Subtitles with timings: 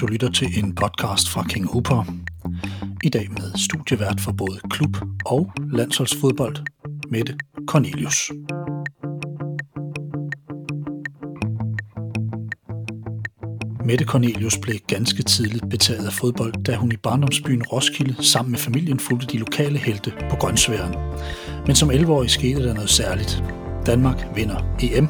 [0.00, 2.14] Du lytter til en podcast fra King Hooper.
[3.02, 6.56] I dag med studievært for både klub og landsholdsfodbold,
[7.10, 7.36] Mette
[7.66, 8.30] Cornelius.
[13.84, 18.58] Mette Cornelius blev ganske tidligt betaget af fodbold, da hun i barndomsbyen Roskilde sammen med
[18.58, 20.94] familien fulgte de lokale helte på Grønsværen.
[21.66, 23.42] Men som 11-årig skete der noget særligt.
[23.86, 25.08] Danmark vinder EM,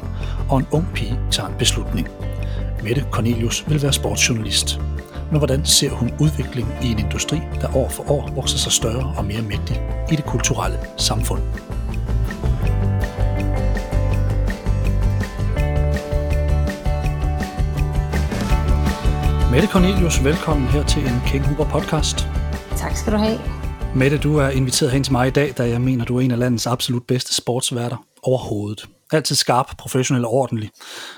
[0.49, 2.07] og en ung pige tager en beslutning.
[2.83, 4.79] Mette Cornelius vil være sportsjournalist.
[5.31, 9.13] Men hvordan ser hun udviklingen i en industri, der år for år vokser sig større
[9.17, 11.41] og mere mægtig i det kulturelle samfund?
[19.51, 22.27] Mette Cornelius, velkommen her til en King Huber podcast.
[22.77, 23.39] Tak skal du have.
[23.95, 26.31] Mette, du er inviteret hen til mig i dag, da jeg mener, du er en
[26.31, 28.85] af landets absolut bedste sportsværter overhovedet.
[29.11, 30.69] Altid skarp, professionel og ordentlig.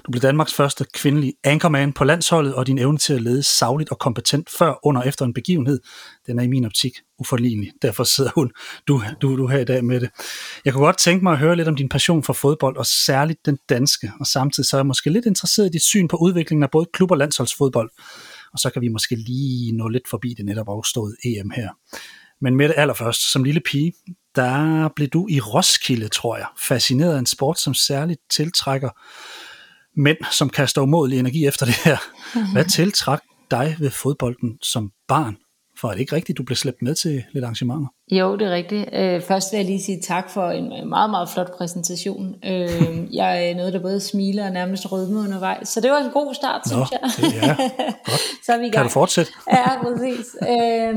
[0.05, 3.89] Du blev Danmarks første kvindelige anchorman på landsholdet, og din evne til at lede savligt
[3.89, 5.79] og kompetent før, under og efter en begivenhed,
[6.27, 7.71] den er i min optik uforlignelig.
[7.81, 8.51] Derfor sidder hun,
[8.87, 10.09] du, du, du her i dag med det.
[10.65, 13.45] Jeg kunne godt tænke mig at høre lidt om din passion for fodbold, og særligt
[13.45, 16.63] den danske, og samtidig så er jeg måske lidt interesseret i dit syn på udviklingen
[16.63, 17.89] af både klub- og landsholdsfodbold.
[18.53, 21.69] Og så kan vi måske lige nå lidt forbi det netop afståede EM her.
[22.41, 23.93] Men med det allerførst, som lille pige,
[24.35, 28.89] der blev du i Roskilde, tror jeg, fascineret af en sport, som særligt tiltrækker
[30.01, 31.97] mænd, som kaster umådelig energi efter det her.
[32.53, 33.19] Hvad tiltræk
[33.51, 35.37] dig ved fodbolden som barn?
[35.81, 37.87] For er det ikke rigtigt, du blev slæbt med til lidt arrangementer?
[38.11, 38.89] Jo, det er rigtigt.
[38.93, 42.35] Øh, først vil jeg lige sige tak for en meget, meget flot præsentation.
[42.45, 45.69] Øh, jeg er noget, der både smiler og nærmest rødme undervejs.
[45.69, 47.01] Så det var en god start, Nå, synes jeg.
[47.43, 47.55] Ja,
[48.05, 48.21] godt.
[48.45, 48.73] så er vi i gang.
[48.73, 49.31] Kan du fortsætte?
[49.57, 50.25] ja, præcis.
[50.41, 50.95] Øh,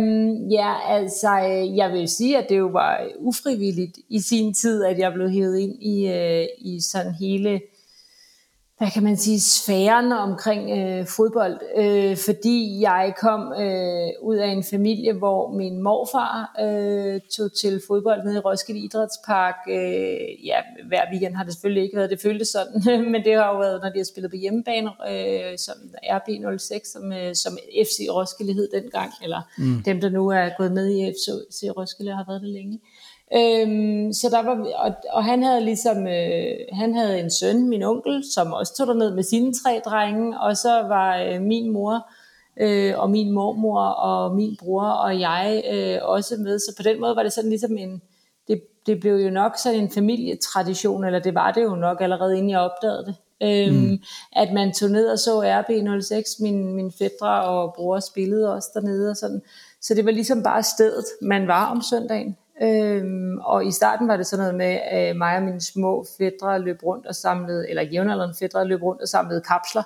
[0.52, 1.30] ja, altså,
[1.76, 5.58] jeg vil sige, at det jo var ufrivilligt i sin tid, at jeg blev hævet
[5.58, 7.60] ind i, øh, i sådan hele
[8.84, 14.48] hvad kan man sige, sfæren omkring øh, fodbold, øh, fordi jeg kom øh, ud af
[14.48, 19.54] en familie, hvor min morfar øh, tog til fodbold nede i Roskilde Idrætspark.
[19.68, 20.58] Øh, ja,
[20.88, 22.80] hver weekend har det selvfølgelig ikke været, det føltes sådan,
[23.12, 25.76] men det har jo været, når de har spillet på hjemmebane, øh, som
[26.16, 29.82] RB06, som, øh, som FC Roskilde hed dengang, eller mm.
[29.82, 31.26] dem, der nu er gået med i FC
[31.76, 32.80] Roskilde, har været det længe.
[33.32, 37.82] Øhm, så der var, og, og han havde ligesom, øh, han havde en søn, min
[37.82, 42.06] onkel, som også tog ned med sine tre drenge, og så var øh, min mor
[42.60, 46.58] øh, og min mormor og min bror og jeg øh, også med.
[46.58, 48.02] Så på den måde var det sådan ligesom en,
[48.48, 52.36] det, det blev jo nok sådan en familietradition, eller det var det jo nok allerede
[52.36, 53.14] inden jeg opdagede det.
[53.42, 53.98] Øhm, mm.
[54.32, 59.10] At man tog ned og så RB06, min, min fædre og bror spillede også dernede
[59.10, 59.42] og sådan.
[59.82, 62.36] Så det var ligesom bare stedet, man var om søndagen.
[62.62, 66.58] Øhm, og i starten var det sådan noget med, at mig og mine små fædre
[66.58, 69.82] løb rundt og samlede, eller jævnaldrende fædre løb rundt og samlede kapsler.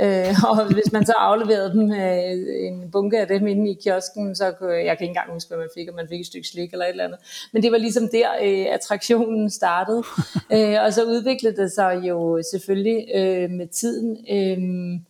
[0.00, 4.36] Øh, og hvis man så afleverede dem, øh, en bunke af dem inde i kiosken,
[4.36, 6.48] så kunne, jeg kan ikke engang huske, hvad man fik, om man fik et stykke
[6.48, 7.48] slik eller et eller andet.
[7.52, 10.02] Men det var ligesom der, øh, attraktionen startede.
[10.54, 14.16] øh, og så udviklede det sig jo selvfølgelig øh, med tiden.
[14.30, 15.00] Øh,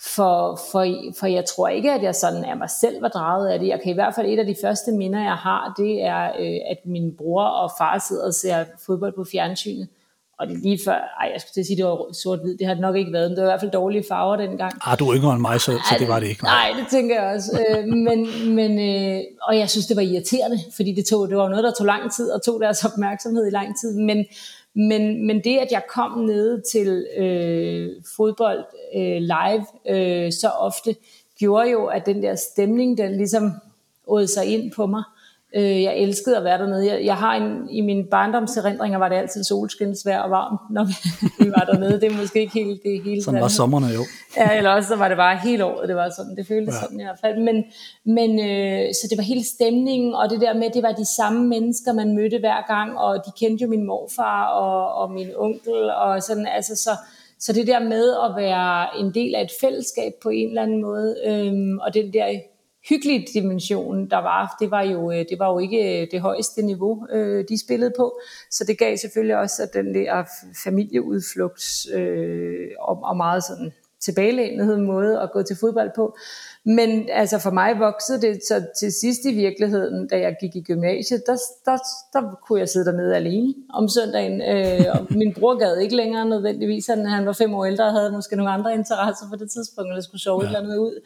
[0.00, 0.86] for, for,
[1.18, 3.68] for jeg tror ikke, at jeg sådan af mig selv var draget af det.
[3.68, 6.58] Jeg kan i hvert fald, et af de første minder, jeg har, det er, øh,
[6.70, 9.88] at min bror og far sidder og ser fodbold på fjernsynet.
[10.40, 12.74] Og det lige før, ej, jeg skulle til at sige, det var sort-hvid, det har
[12.74, 14.72] det nok ikke været, men det var i hvert fald dårlige farver dengang.
[14.86, 16.44] Ah, du er yngre end mig, så, så det var det ikke.
[16.44, 17.50] Nej, nej det tænker jeg også.
[17.60, 18.18] øh, men,
[18.54, 21.72] men, øh, og jeg synes, det var irriterende, fordi det, tog, det var noget, der
[21.78, 23.98] tog lang tid, og tog deres opmærksomhed i lang tid.
[23.98, 24.24] Men,
[24.74, 28.64] men, men det, at jeg kom ned til øh, fodbold
[28.96, 30.96] øh, live øh, så ofte,
[31.38, 33.50] gjorde jo, at den der stemning, den ligesom
[34.06, 35.02] åd sig ind på mig.
[35.56, 36.86] Øh, jeg elskede at være dernede.
[36.92, 40.84] Jeg, jeg har en, i mine barndomserindringer var det altid solskinsvær og varmt, når
[41.44, 42.00] vi var dernede.
[42.00, 43.22] Det er måske ikke helt det hele.
[43.22, 44.02] Sådan var sommerne jo.
[44.36, 46.36] Ja, eller også så var det bare hele året, det var sådan.
[46.36, 46.80] Det føltes ja.
[46.80, 47.38] sådan i hvert fald.
[47.38, 47.64] Men,
[48.04, 51.48] men øh, så det var hele stemningen, og det der med, det var de samme
[51.48, 55.90] mennesker, man mødte hver gang, og de kendte jo min morfar og, og min onkel,
[55.90, 56.90] og sådan, altså så,
[57.38, 60.82] så det der med at være en del af et fællesskab på en eller anden
[60.82, 62.26] måde, øhm, og den der
[62.88, 66.62] hyggelige dimension, der var, det var jo, øh, det var jo ikke øh, det højeste
[66.62, 68.20] niveau, øh, de spillede på.
[68.50, 70.24] Så det gav selvfølgelig også den der
[70.64, 76.16] familieudflugt øh, og, og meget sådan tilbagelænethed måde at gå til fodbold på.
[76.64, 80.62] Men altså for mig voksede det så til sidst i virkeligheden, da jeg gik i
[80.62, 81.78] gymnasiet, der, der,
[82.12, 84.42] der kunne jeg sidde dernede alene om søndagen.
[84.42, 87.92] Øh, og min bror gad ikke længere nødvendigvis, han, han var fem år ældre og
[87.92, 90.50] havde måske nogle andre interesser på det tidspunkt, eller skulle sove ja.
[90.50, 91.00] et eller andet ud.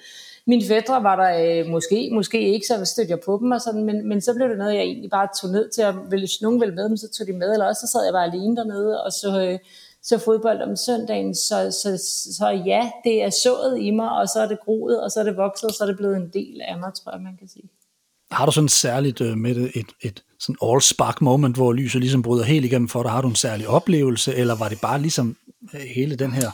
[0.47, 3.85] Mine fædre var der øh, måske, måske ikke, så stødte jeg på dem, og sådan,
[3.85, 6.61] men, men så blev det noget, jeg egentlig bare tog ned til, at hvis nogen
[6.61, 9.05] ville med dem, så tog de med, eller også så sad jeg bare alene dernede,
[9.05, 9.59] og så, øh,
[10.03, 11.35] så fodbold om søndagen.
[11.35, 11.91] Så, så,
[12.39, 15.25] så ja, det er sået i mig, og så er det groet, og så er
[15.25, 17.49] det vokset, og så er det blevet en del af mig, tror jeg, man kan
[17.49, 17.69] sige.
[18.31, 22.01] Har du sådan særligt øh, med det et, et sådan all spark moment, hvor lyset
[22.01, 23.11] ligesom bryder helt igennem for dig?
[23.11, 25.37] Har du en særlig oplevelse, eller var det bare ligesom
[25.75, 26.51] øh, hele den her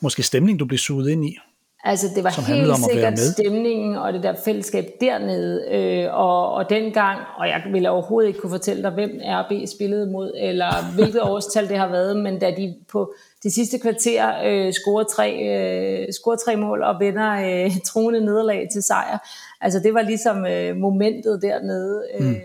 [0.00, 1.36] måske stemning, du blev suget ind i?
[1.84, 7.18] Altså det var helt sikkert stemningen og det der fællesskab dernede, øh, og, og dengang,
[7.36, 11.68] og jeg ville overhovedet ikke kunne fortælle dig, hvem RB spillede mod, eller hvilket årstal
[11.68, 16.36] det har været, men da de på det sidste kvarter øh, scorer, tre, øh, scorer
[16.36, 19.18] tre mål og vinder øh, troende nederlag til sejr,
[19.60, 22.02] altså det var ligesom øh, momentet dernede.
[22.20, 22.30] Mm.
[22.30, 22.36] Øh,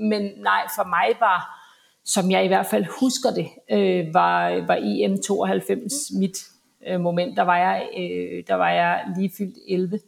[0.00, 1.58] men nej, for mig var,
[2.04, 6.38] som jeg i hvert fald husker det, øh, var, var EM 92 mit
[6.86, 10.00] øh, moment, der var, jeg, øh, der var jeg lige fyldt 11.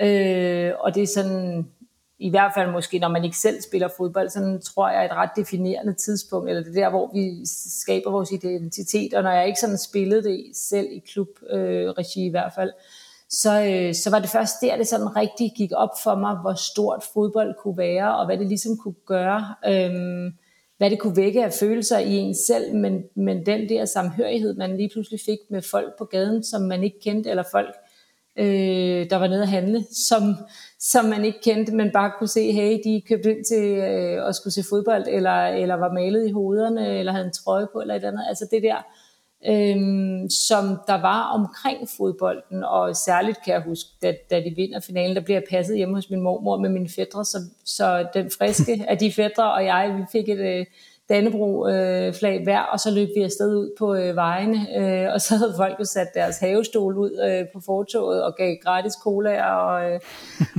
[0.00, 1.66] Øh, og det er sådan,
[2.18, 5.30] i hvert fald måske, når man ikke selv spiller fodbold, sådan tror jeg et ret
[5.36, 7.46] definerende tidspunkt, eller det der, hvor vi
[7.82, 12.30] skaber vores identitet, og når jeg ikke sådan spillede det selv i klubregi øh, i
[12.30, 12.72] hvert fald,
[13.30, 16.54] så, øh, så var det først der, det sådan rigtig gik op for mig, hvor
[16.54, 19.54] stort fodbold kunne være, og hvad det ligesom kunne gøre.
[19.66, 20.32] Øh,
[20.78, 24.76] hvad det kunne vække af følelser i en selv, men, men den der samhørighed, man
[24.76, 27.74] lige pludselig fik med folk på gaden, som man ikke kendte, eller folk,
[28.38, 30.22] øh, der var nede at handle, som,
[30.78, 34.34] som man ikke kendte, men bare kunne se, hey, de købte ind til øh, at
[34.34, 37.94] skulle se fodbold, eller, eller var malet i hovederne, eller havde en trøje på, eller
[37.94, 38.24] et andet.
[38.28, 38.76] Altså det der,
[39.48, 44.80] øhm, som der var omkring fodbolden, og særligt kan jeg huske, da, da de vinder
[44.80, 48.30] finalen, der bliver jeg passet hjemme hos min mormor med mine fædre, så, så den
[48.38, 50.66] friske af de fædre og jeg, vi fik et øh,
[51.08, 55.36] Dannebro-flag øh, hver, og så løb vi afsted ud på øh, vejene, øh, og så
[55.36, 59.90] havde folk jo sat deres havestol ud øh, på fortoget og gav gratis cola og,
[59.90, 60.00] øh,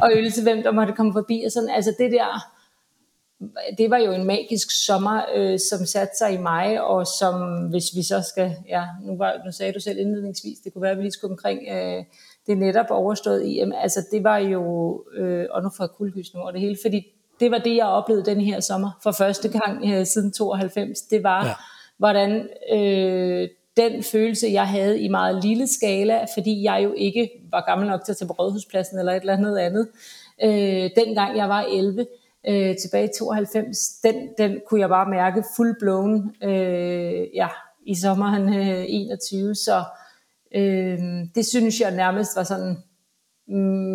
[0.01, 2.56] og øl til hvem, der måtte komme forbi, og sådan, altså det der
[3.77, 7.85] det var jo en magisk sommer, øh, som satte sig i mig, og som, hvis
[7.95, 10.97] vi så skal, ja, nu, var, nu sagde du selv indledningsvis, det kunne være, at
[10.97, 12.03] vi lige skulle omkring øh,
[12.47, 16.51] det netop overstået EM, altså det var jo, øh, og nu får jeg kuldegysning over
[16.51, 17.07] det hele, fordi
[17.39, 21.23] det var det, jeg oplevede den her sommer for første gang øh, siden 92, det
[21.23, 21.53] var, ja.
[21.97, 27.63] hvordan øh, den følelse, jeg havde i meget lille skala, fordi jeg jo ikke var
[27.67, 29.87] gammel nok til at tage på Rådhuspladsen eller et eller andet andet,
[30.43, 32.05] øh, dengang jeg var 11,
[32.47, 37.47] øh, tilbage i 92, den, den kunne jeg bare mærke full blown øh, ja,
[37.85, 39.83] i sommeren øh, 21, så
[40.55, 40.99] øh,
[41.35, 42.77] det synes jeg nærmest var sådan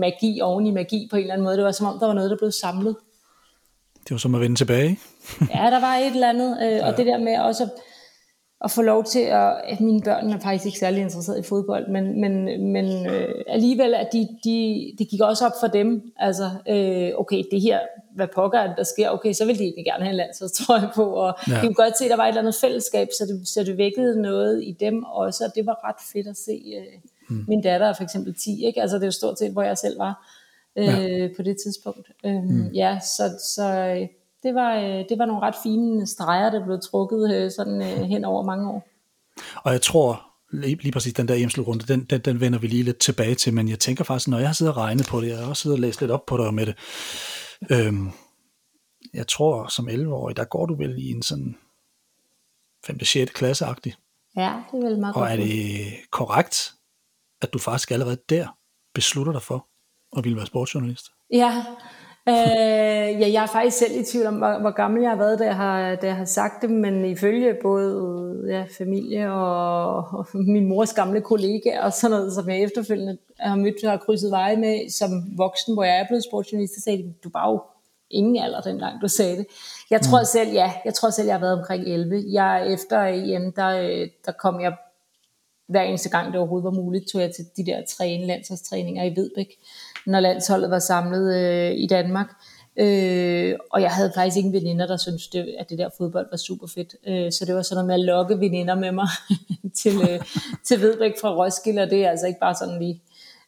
[0.00, 1.56] magi oven i magi på en eller anden måde.
[1.56, 2.96] Det var som om, der var noget, der blev samlet.
[4.04, 4.98] Det var som at vende tilbage.
[5.54, 6.86] ja, der var et eller andet, øh, ja.
[6.86, 7.68] og det der med også
[8.64, 11.88] at få lov til at, at mine børn er faktisk ikke særlig interesseret i fodbold,
[11.88, 12.32] men, men,
[12.72, 17.42] men øh, alligevel, at de, de, det gik også op for dem, altså, øh, okay,
[17.50, 17.78] det her,
[18.14, 20.90] hvad pokker er det, der sker, okay, så vil de egentlig gerne have en landsholdstrøje
[20.94, 21.54] på, og ja.
[21.54, 23.78] de kunne godt se, at der var et eller andet fællesskab, så det, så det
[23.78, 26.62] vækkede noget i dem også, og det var ret fedt at se.
[26.76, 27.44] Øh, mm.
[27.48, 28.80] Min datter er for eksempel 10, ikke?
[28.80, 30.28] altså det er jo stort set, hvor jeg selv var
[30.76, 31.28] øh, ja.
[31.36, 32.10] på det tidspunkt.
[32.24, 32.66] Øh, mm.
[32.66, 33.96] Ja, så, så
[34.42, 38.08] det var, øh, det var nogle ret fine streger, der blev trukket øh, sådan øh,
[38.08, 38.88] hen over mange år.
[39.56, 40.22] Og jeg tror,
[40.52, 43.54] lige, lige præcis den der hjemslutrunde, den, den, den vender vi lige lidt tilbage til,
[43.54, 45.62] men jeg tænker faktisk, når jeg har siddet og regnet på det, jeg har også
[45.62, 46.74] siddet og læst lidt op på det med det,
[47.70, 48.10] øhm,
[49.14, 51.58] jeg tror som 11-årig, der går du vel i en sådan
[52.86, 53.04] 5.
[53.04, 53.32] 6.
[53.32, 53.94] klasse-agtig.
[54.36, 56.74] Ja, det er vel meget Og er det korrekt,
[57.40, 58.58] at du faktisk allerede der
[58.94, 59.66] beslutter dig for
[60.16, 61.06] at ville være sportsjournalist?
[61.31, 61.64] Ja,
[62.29, 65.38] øh, ja, jeg er faktisk selv i tvivl om, hvor, hvor gammel jeg har været,
[65.38, 70.26] da jeg har, da jeg har sagt det, men ifølge både ja, familie og, og
[70.32, 74.31] min mors gamle kollega og sådan noget, som jeg efterfølgende har mødt og har krydset
[74.31, 77.62] veje med som voksen, hvor jeg er blevet sportsjournalist, så sagde de, du var jo
[78.10, 79.46] ingen alder dengang, du sagde det.
[79.91, 80.24] Jeg tror mm.
[80.24, 82.24] selv, ja, jeg tror selv, jeg har været omkring 11.
[82.32, 84.76] Jeg, efter EM, der, der kom jeg
[85.69, 89.17] hver eneste gang, det overhovedet var muligt, tog jeg til de der træne, landsholdstræninger i
[89.17, 89.48] Vedbæk
[90.06, 92.26] når landsholdet var samlet øh, i Danmark.
[92.76, 96.36] Øh, og jeg havde faktisk ingen veninder, der syntes, det, at det der fodbold var
[96.36, 96.94] super fedt.
[97.08, 99.08] Øh, så det var sådan noget med at lokke veninder med mig
[99.82, 100.20] til, øh,
[100.64, 103.02] til Vedbæk fra Roskilde, og det er altså ikke bare sådan lige...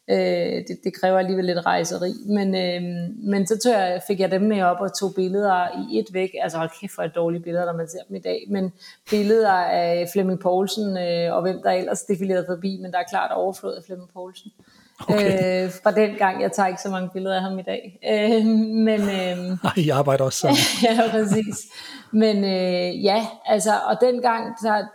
[0.09, 2.13] Øh, det, det kræver alligevel lidt rejseri.
[2.25, 5.99] Men, øh, men så tog jeg, fik jeg dem med op og tog billeder i
[5.99, 6.29] et væk.
[6.41, 8.45] Altså hold kæft for et dårligt billeder, når man ser dem i dag.
[8.49, 8.73] Men
[9.09, 12.79] billeder af Flemming Poulsen øh, og hvem der ellers defilerede forbi.
[12.81, 14.51] Men der er klart overflod af Flemming Poulsen.
[14.99, 15.65] Okay.
[15.65, 17.99] Øh, fra den gang, jeg tager ikke så mange billeder af ham i dag.
[18.09, 18.45] Øh,
[18.85, 20.57] men, øh, Ej, I arbejder også sammen.
[20.85, 21.71] ja, præcis.
[22.11, 24.85] Men øh, ja, altså, og dengang, så,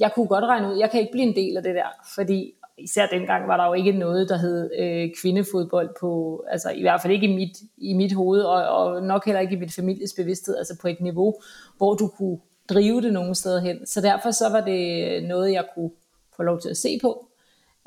[0.00, 2.52] jeg kunne godt regne ud, jeg kan ikke blive en del af det der, fordi
[2.78, 7.02] især dengang var der jo ikke noget, der hed øh, kvindefodbold på, altså i hvert
[7.02, 10.12] fald ikke i mit, i mit hoved, og, og nok heller ikke i mit families
[10.16, 11.34] bevidsthed, altså på et niveau,
[11.76, 12.38] hvor du kunne
[12.68, 13.86] drive det nogen steder hen.
[13.86, 15.90] Så derfor så var det noget, jeg kunne
[16.36, 17.27] få lov til at se på,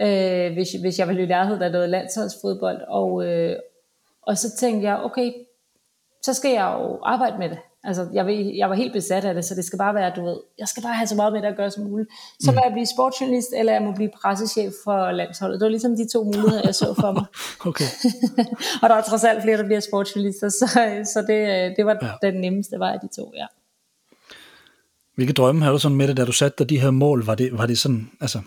[0.01, 2.81] øh, hvis, hvis jeg ville i nærheden af noget landsholdsfodbold.
[2.87, 3.55] Og, øh,
[4.21, 5.31] og så tænkte jeg, okay,
[6.23, 7.57] så skal jeg jo arbejde med det.
[7.83, 10.25] Altså, jeg, ved, jeg var helt besat af det, så det skal bare være, du
[10.25, 12.09] ved, jeg skal bare have så meget med det at gøre som muligt.
[12.39, 12.55] Så mm.
[12.55, 15.59] må jeg blive sportsjournalist, eller jeg må blive pressechef for landsholdet.
[15.59, 17.25] Det var ligesom de to muligheder, jeg så for mig.
[17.69, 17.89] okay.
[18.81, 20.65] og der er trods alt flere, der bliver sportsjournalister, så,
[21.13, 22.27] så det, det var ja.
[22.27, 23.45] den nemmeste vej af de to, ja.
[25.15, 27.25] Hvilke drømme havde du sådan med det, da du satte dig de her mål?
[27.25, 28.39] Var det, var det sådan, altså,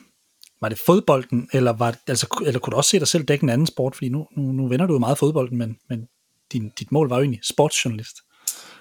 [0.64, 3.50] var det fodbolden, eller, var, altså, eller kunne du også se dig selv dække en
[3.50, 3.94] anden sport?
[3.94, 6.09] Fordi nu, nu, nu vender du jo meget fodbolden, men, men
[6.52, 8.16] din, dit mål var jo egentlig sportsjournalist.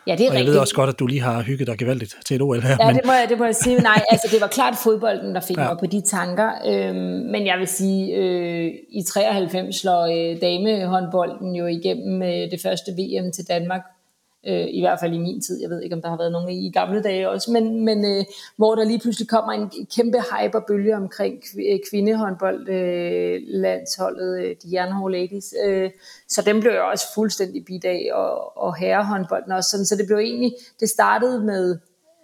[0.07, 0.53] Ja, det er og jeg rigtigt.
[0.53, 2.77] ved også godt, at du lige har hygget dig gevaldigt til et OL her.
[2.79, 2.95] Ja, men...
[2.95, 3.75] det, må jeg, det må jeg sige.
[3.81, 5.67] Nej, altså det var klart fodbolden, der fik ja.
[5.67, 6.49] mig på de tanker.
[6.67, 6.95] Øhm,
[7.31, 12.91] men jeg vil sige, øh, i 93 slår øh, damehåndbolden jo igennem øh, det første
[12.91, 13.81] VM til Danmark
[14.47, 16.49] øh, i hvert fald i min tid, jeg ved ikke om der har været nogen
[16.49, 18.25] i, gamle dage også, men, men øh,
[18.57, 21.43] hvor der lige pludselig kommer en kæmpe hype og bølge omkring
[21.89, 25.91] kvindehåndbold øh, landsholdet, øh, de jernhårde ladies, øh,
[26.27, 30.17] så dem blev jeg også fuldstændig bidag, og, og herrehåndbolden også, sådan, så det blev
[30.17, 31.77] egentlig, det startede med,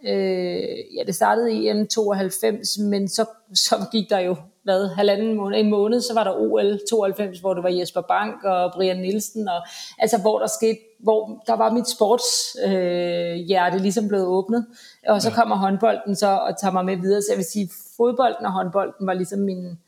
[0.08, 5.36] øh, ja det startede i EM 92, men så, så gik der jo hvad, halvanden
[5.36, 8.98] måned, en måned, så var der OL 92, hvor det var Jesper Bank og Brian
[8.98, 9.62] Nielsen, og,
[10.00, 14.66] altså hvor der skete, hvor der var mit sportshjerte øh, hjerte ligesom blevet åbnet,
[15.08, 15.36] og så ja.
[15.36, 19.08] kommer håndbolden så og tager mig med videre, så jeg vil sige, fodbolden og håndbolden
[19.08, 19.80] var ligesom min,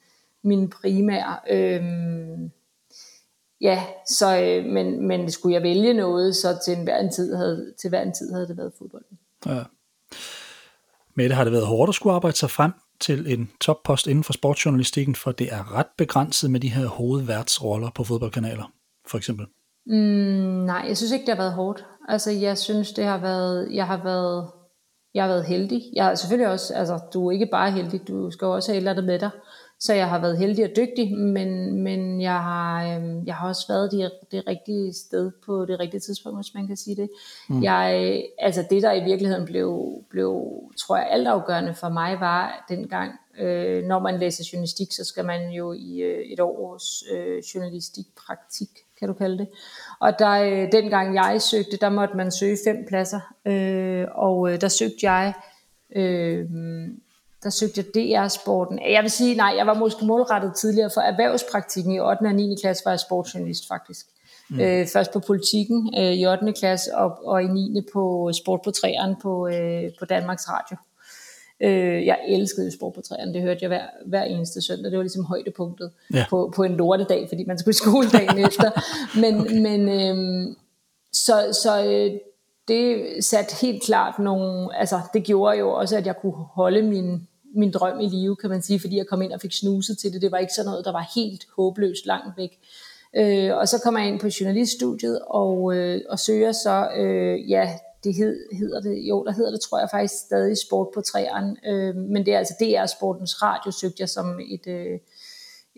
[0.44, 1.82] min primære, øh,
[3.62, 7.74] ja, så, øh, men, men skulle jeg vælge noget, så til hver en tid havde,
[7.82, 9.20] til hver en tid havde det været fodbolden.
[9.46, 9.64] Ja.
[11.16, 14.34] Mette, har det været hårdt at skulle arbejde sig frem til en toppost inden for
[14.34, 18.72] sportsjournalistikken, for det er ret begrænset med de her hovedværtsroller på fodboldkanaler,
[19.08, 19.46] for eksempel?
[19.86, 19.96] Mm,
[20.66, 21.86] nej, jeg synes ikke, det har været hårdt.
[22.10, 24.52] Altså, jeg synes, det har været, jeg har været,
[25.14, 25.82] jeg har været heldig.
[25.96, 28.88] Jeg har selvfølgelig også, altså, du er ikke bare heldig, du skal også have et
[28.88, 29.30] andet med dig.
[29.82, 33.68] Så jeg har været heldig og dygtig, men, men jeg, har, øh, jeg har også
[33.68, 37.10] været det, det rigtige sted på det rigtige tidspunkt, hvis man kan sige det.
[37.50, 37.64] Mm.
[37.64, 40.44] Jeg, altså det, der i virkeligheden blev, blev,
[40.80, 45.50] tror jeg, altafgørende for mig, var dengang, øh, når man læser journalistik, så skal man
[45.50, 48.70] jo i øh, et års øh, journalistikpraktik,
[49.00, 49.48] kan du kalde det.
[50.00, 54.62] Og der, øh, dengang jeg søgte, der måtte man søge fem pladser, øh, og øh,
[54.62, 55.34] der søgte jeg...
[55.96, 56.46] Øh,
[57.44, 58.80] der søgte jeg DR-sporten.
[58.92, 62.22] Jeg vil sige, nej, jeg var måske målrettet tidligere for erhvervspraktikken i 8.
[62.22, 62.56] og 9.
[62.62, 64.06] klasse, var jeg sportsjournalist faktisk.
[64.50, 64.60] Mm.
[64.60, 66.54] Øh, først på politikken øh, i 8.
[66.54, 67.82] klasse, og, og i 9.
[67.94, 70.78] på sport på træerne på, øh, på Danmarks Radio.
[71.64, 74.92] Øh, jeg elskede sport på træerne, det hørte jeg hver, hver eneste søndag.
[74.92, 76.26] Det var ligesom højdepunktet ja.
[76.30, 78.72] på, på en lortedag, fordi man skulle i skole dagen efter.
[79.20, 79.60] Men, okay.
[79.62, 80.56] men øh,
[81.14, 82.12] så, så øh,
[82.68, 87.28] det satte helt klart nogle, altså det gjorde jo også, at jeg kunne holde min,
[87.56, 90.14] min drøm i live, kan man sige, fordi jeg kom ind og fik snuset til
[90.14, 90.22] det.
[90.22, 92.60] Det var ikke sådan noget, der var helt håbløst langt væk.
[93.16, 97.70] Øh, og så kommer jeg ind på journaliststudiet og, øh, og søger så, øh, ja,
[98.04, 101.56] det hed, hedder det, jo, der hedder det, tror jeg faktisk stadig Sport på træerne,
[101.68, 105.00] øh, men det er altså DR Sportens Radio, søgte jeg som et, øh,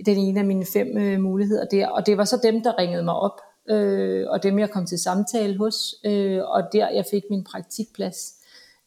[0.05, 3.03] den ene af mine fem øh, muligheder der, og det var så dem, der ringede
[3.03, 7.23] mig op, øh, og dem jeg kom til samtale hos, øh, og der jeg fik
[7.29, 8.33] min praktikplads.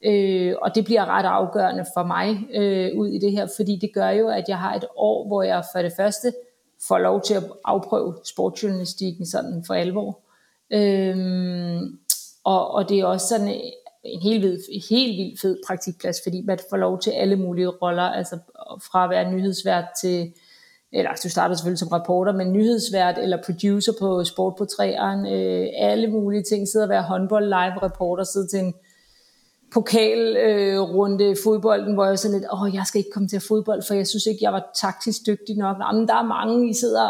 [0.05, 3.91] Øh, og det bliver ret afgørende for mig øh, ud i det her, fordi det
[3.95, 6.33] gør jo, at jeg har et år, hvor jeg for det første
[6.89, 10.21] får lov til at afprøve sportsjournalistikken sådan for alvor.
[10.73, 11.81] Øh,
[12.45, 13.49] og, og det er også sådan
[14.05, 18.03] en helt vild, helt vildt fed praktikplads, fordi man får lov til alle mulige roller,
[18.03, 18.39] altså
[18.91, 20.33] fra at være nyhedsvært til,
[20.93, 25.67] eller du starter selvfølgelig som reporter, men nyhedsvært eller producer på Sport på træeren, øh,
[25.77, 28.75] alle mulige ting, sidde og være håndbold live reporter, sidde til en
[29.77, 33.83] pokalrunde øh, fodbolden, hvor jeg sådan lidt, åh, jeg skal ikke komme til at fodbold,
[33.87, 35.77] for jeg synes ikke, jeg var taktisk dygtig nok.
[35.79, 37.09] Nå, men der er mange, I sidder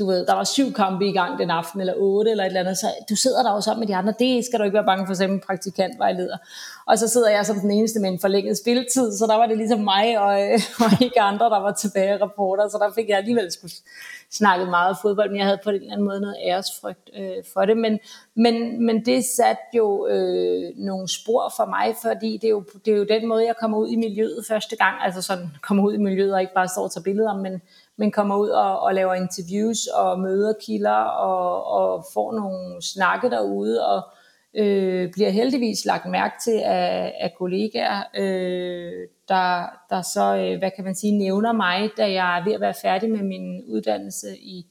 [0.00, 2.60] du ved, der var syv kampe i gang den aften, eller otte, eller et eller
[2.60, 4.84] andet, så du sidder der jo sammen med de andre, det skal du ikke være
[4.84, 6.36] bange for, som praktikantvejleder.
[6.86, 9.56] Og så sidder jeg som den eneste med en forlænget spilletid, så der var det
[9.56, 13.18] ligesom mig og, øh, og ikke andre, der var tilbage rapporter, så der fik jeg
[13.18, 13.72] alligevel skulle
[14.30, 17.64] snakket meget fodbold, men jeg havde på en eller anden måde noget æresfrygt øh, for
[17.64, 17.76] det.
[17.76, 17.98] Men,
[18.34, 22.92] men, men det satte jo øh, nogle spor for mig, fordi det er, jo, det
[22.92, 25.94] er jo den måde, jeg kommer ud i miljøet første gang, altså sådan kommer ud
[25.94, 27.62] i miljøet og ikke bare står og tager billeder, men,
[28.00, 33.30] men kommer ud og, og laver interviews og møder kilder og, og får nogle snakke
[33.30, 34.02] derude og
[34.56, 40.70] øh, bliver heldigvis lagt mærke til af, af kollegaer, øh, der, der så, øh, hvad
[40.76, 44.38] kan man sige, nævner mig, da jeg er ved at være færdig med min uddannelse
[44.38, 44.66] i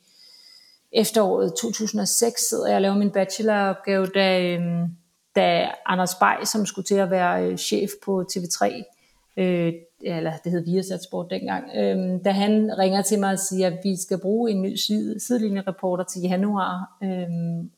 [0.92, 4.62] efteråret 2006, sidder jeg og laver min bacheloropgave, da, øh,
[5.36, 8.84] da Anders Bay, som skulle til at være øh, chef på TV3,
[9.38, 13.68] øh, eller det hed Viasat Sport dengang, øh, da han ringer til mig og siger,
[13.68, 14.76] at vi skal bruge en ny
[15.18, 17.28] sidelinjereporter til januar, øh,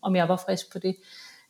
[0.02, 0.96] om jeg var frisk på det.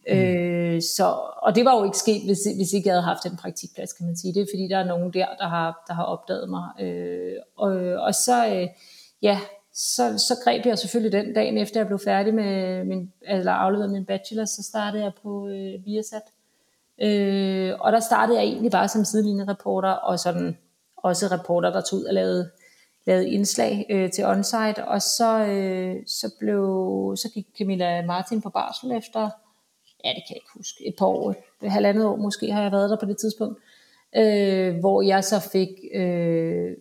[0.08, 0.18] Mm.
[0.18, 1.06] Øh, så,
[1.44, 4.06] og det var jo ikke sket, hvis, hvis ikke jeg havde haft en praktikplads, kan
[4.06, 4.34] man sige.
[4.34, 6.70] Det er fordi, der er nogen der, der har, der har opdaget mig.
[6.80, 7.72] Øh, og,
[8.08, 8.68] og så, øh,
[9.22, 9.40] ja,
[9.74, 13.92] så, så greb jeg selvfølgelig den dagen efter, jeg blev færdig med min, eller afleveret
[13.92, 16.22] min bachelor, så startede jeg på øh, Viasat.
[17.02, 20.58] Øh, og der startede jeg egentlig bare som sidelinjereporter, og sådan
[20.98, 22.50] også reporter, der tog ud og lavede,
[23.08, 26.64] lavede indslag øh, til onsite, og så, øh, så, blev,
[27.18, 29.30] så gik Camilla Martin på barsel efter,
[30.06, 32.72] ja det kan jeg ikke huske, et par år, et halvandet år måske har jeg
[32.72, 33.60] været der på det tidspunkt,
[34.16, 36.72] øh, hvor jeg så fik, øh,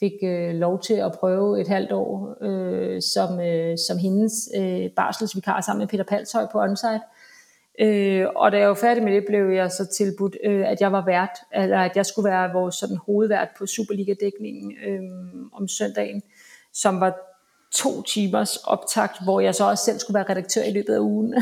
[0.00, 4.90] fik øh, lov til at prøve et halvt år øh, som, øh, som hendes øh,
[4.90, 7.00] barselsvikar sammen med Peter Palshøj på onsite,
[7.80, 10.92] Øh, og da jeg var færdig med det, blev jeg så tilbudt, øh, at jeg
[10.92, 15.00] var vært, eller at jeg skulle være vores sådan, hovedvært på Superliga-dækningen øh,
[15.52, 16.22] om søndagen,
[16.72, 17.26] som var
[17.74, 21.34] to timers optakt, hvor jeg så også selv skulle være redaktør i løbet af ugen.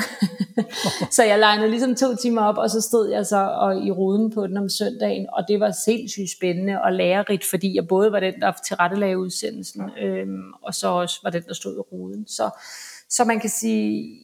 [1.17, 4.31] så jeg legnede ligesom to timer op, og så stod jeg så og, i ruden
[4.31, 8.21] på den om søndagen, og det var sindssygt spændende og lærerigt, fordi jeg både var
[8.21, 10.27] den, der tilrettelagde udsendelsen, øh,
[10.63, 12.27] og så også var den, der stod i ruden.
[12.27, 12.51] Så,
[13.11, 14.19] så man kan sige,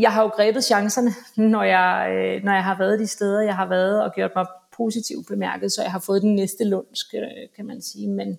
[0.00, 3.56] jeg har jo grebet chancerne, når jeg, øh, når jeg har været de steder, jeg
[3.56, 4.46] har været, og gjort mig
[4.76, 7.22] positivt bemærket, så jeg har fået den næste lunds, øh,
[7.56, 8.08] kan man sige.
[8.08, 8.38] Men,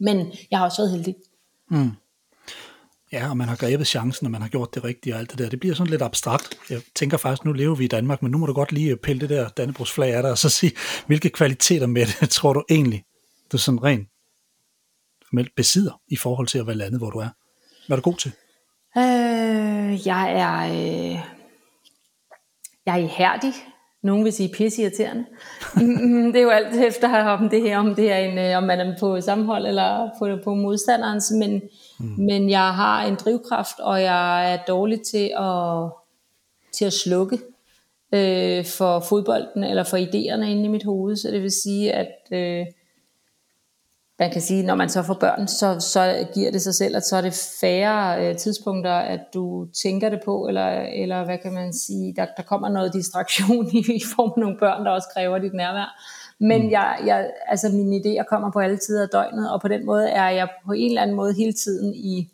[0.00, 1.16] men jeg har også været heldig.
[1.70, 1.90] Mm.
[3.12, 5.38] Ja, og man har grebet chancen, og man har gjort det rigtige og alt det
[5.38, 5.48] der.
[5.48, 6.58] Det bliver sådan lidt abstrakt.
[6.70, 9.20] Jeg tænker faktisk, nu lever vi i Danmark, men nu må du godt lige pille
[9.20, 10.72] det der Dannebrogsflag af dig, og så sige,
[11.06, 13.04] hvilke kvaliteter med det tror du egentlig,
[13.52, 14.08] du sådan rent
[15.56, 17.28] besidder i forhold til at være landet, hvor du er?
[17.86, 18.32] Hvad er du god til?
[18.96, 21.18] Øh, jeg er øh,
[22.86, 23.52] jeg er ihærdig.
[24.02, 25.24] Nogen vil sige pisseirriterende.
[26.32, 28.80] det er jo alt efter om det her, om det er en, øh, om man
[28.80, 31.62] er på sammenhold eller på, på modstanderens, men,
[31.98, 32.06] mm.
[32.18, 35.90] men jeg har en drivkraft, og jeg er dårlig til at,
[36.72, 37.38] til at slukke
[38.14, 41.16] øh, for fodbolden eller for idéerne inde i mit hoved.
[41.16, 42.66] Så det vil sige, at øh,
[44.18, 47.06] man kan sige, når man så får børn, så, så giver det sig selv, at
[47.06, 51.52] så er det færre øh, tidspunkter, at du tænker det på, eller, eller hvad kan
[51.52, 55.08] man sige, der, der kommer noget distraktion i, i form af nogle børn, der også
[55.14, 55.88] kræver dit nærvær.
[56.40, 56.70] Men mm.
[56.70, 60.08] jeg, jeg, altså mine idéer kommer på alle tider af døgnet, og på den måde
[60.08, 62.28] er jeg på en eller anden måde hele tiden i,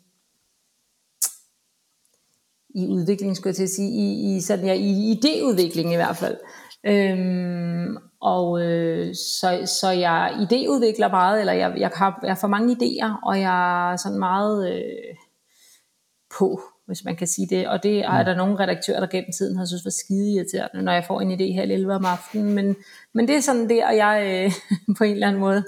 [2.75, 6.17] i udvikling, skulle jeg til at sige, i, i, sådan, ja, i idéudvikling i hvert
[6.17, 6.37] fald.
[6.83, 12.47] Øhm, og øh, så, så jeg idéudvikler meget, eller jeg, jeg, har, jeg har for
[12.47, 15.15] mange idéer, og jeg er sådan meget øh,
[16.37, 17.67] på, hvis man kan sige det.
[17.67, 20.91] Og det er der nogle redaktører, der gennem tiden har synes var skide irriterende, når
[20.91, 22.53] jeg får en idé her 11 om aftenen.
[22.53, 22.75] Men,
[23.13, 24.51] men det er sådan det, og jeg øh,
[24.97, 25.63] på en eller anden måde,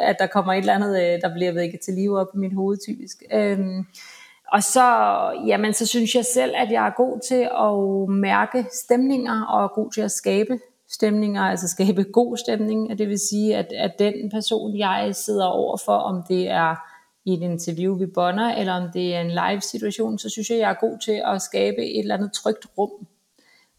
[0.00, 2.54] at der kommer et eller andet, øh, der bliver vækket til live op i mit
[2.54, 3.22] hoved typisk.
[3.32, 3.86] Øhm,
[4.52, 4.86] og så,
[5.46, 9.68] jamen, så synes jeg selv, at jeg er god til at mærke stemninger, og er
[9.68, 10.58] god til at skabe
[10.94, 12.90] stemninger, altså skabe god stemning.
[12.90, 16.74] Og det vil sige, at, at den person, jeg sidder over for, om det er
[17.24, 20.58] i et interview, vi bonder, eller om det er en live situation, så synes jeg,
[20.58, 23.06] jeg er god til at skabe et eller andet trygt rum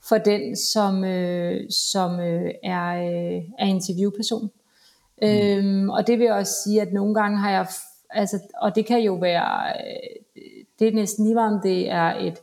[0.10, 4.50] for den, som, øh, som øh, er, øh, er interviewperson.
[5.22, 5.28] Mm.
[5.28, 7.68] Øhm, og det vil også sige, at nogle gange har jeg,
[8.10, 9.74] altså, og det kan jo være,
[10.36, 10.44] øh,
[10.80, 12.40] det er næsten lige om det er et,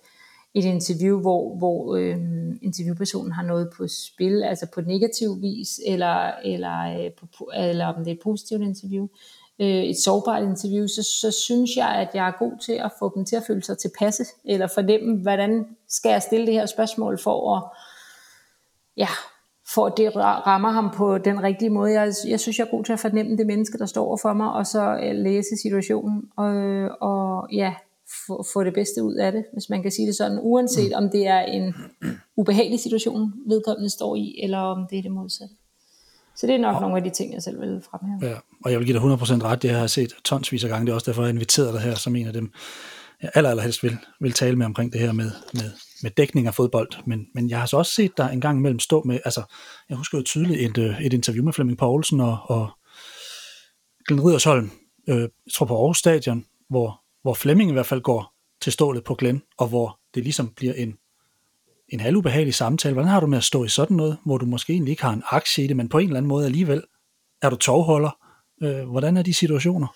[0.54, 2.16] et interview, hvor, hvor øh,
[2.62, 7.94] interviewpersonen har noget på spil, altså på negativ vis, eller, eller, øh, på, eller om
[7.94, 9.08] det er et positivt interview,
[9.60, 13.12] øh, et sårbart interview, så, så synes jeg, at jeg er god til at få
[13.14, 17.18] dem til at føle sig tilpasse, eller fornemme, hvordan skal jeg stille det her spørgsmål
[17.18, 17.62] for at,
[18.96, 19.08] ja,
[19.74, 21.92] for at det rammer ham på den rigtige måde.
[21.92, 24.52] Jeg, jeg synes, jeg er god til at fornemme det menneske, der står for mig,
[24.52, 26.52] og så øh, læse situationen, og,
[27.00, 27.74] og ja,
[28.26, 31.04] få, få det bedste ud af det, hvis man kan sige det sådan, uanset mm.
[31.04, 31.74] om det er en
[32.36, 35.54] ubehagelig situation, vedkommende står i, eller om det er det modsatte.
[36.36, 38.32] Så det er nok og, nogle af de ting, jeg selv vil fremhæve.
[38.32, 40.86] Ja, og jeg vil give dig 100% ret, det har jeg set tonsvis af gange,
[40.86, 42.52] det er også derfor, jeg inviteret dig her som en af dem,
[43.22, 45.70] jeg aller, allerhelst vil, vil tale med omkring det her med, med,
[46.02, 48.78] med dækning af fodbold, men, men jeg har så også set dig en gang imellem
[48.78, 49.42] stå med, altså,
[49.88, 52.70] jeg husker jo tydeligt et, øh, et interview med Flemming Poulsen og, og
[54.08, 54.70] Glenn Ridersholm,
[55.08, 59.04] øh, jeg tror på Aarhus Stadion, hvor hvor Flemming i hvert fald går til stålet
[59.04, 60.94] på Glenn, og hvor det ligesom bliver en,
[61.88, 62.92] en halvubehagelig samtale.
[62.92, 65.12] Hvordan har du med at stå i sådan noget, hvor du måske egentlig ikke har
[65.12, 66.82] en aktie i det, men på en eller anden måde alligevel
[67.42, 68.16] er du tovholder?
[68.62, 69.86] Øh, hvordan er de situationer?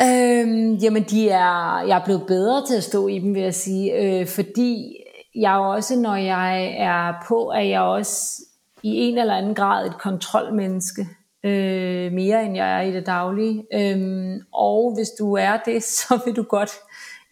[0.00, 3.54] Øhm, jamen, de er, jeg er blevet bedre til at stå i dem, vil jeg
[3.54, 4.96] sige, øh, fordi
[5.34, 8.42] jeg også, når jeg er på, at jeg også
[8.82, 11.08] i en eller anden grad et kontrolmenneske,
[11.44, 13.64] øh, mere end jeg er i det daglige.
[13.74, 16.70] Øhm, og hvis du er det, så vil du godt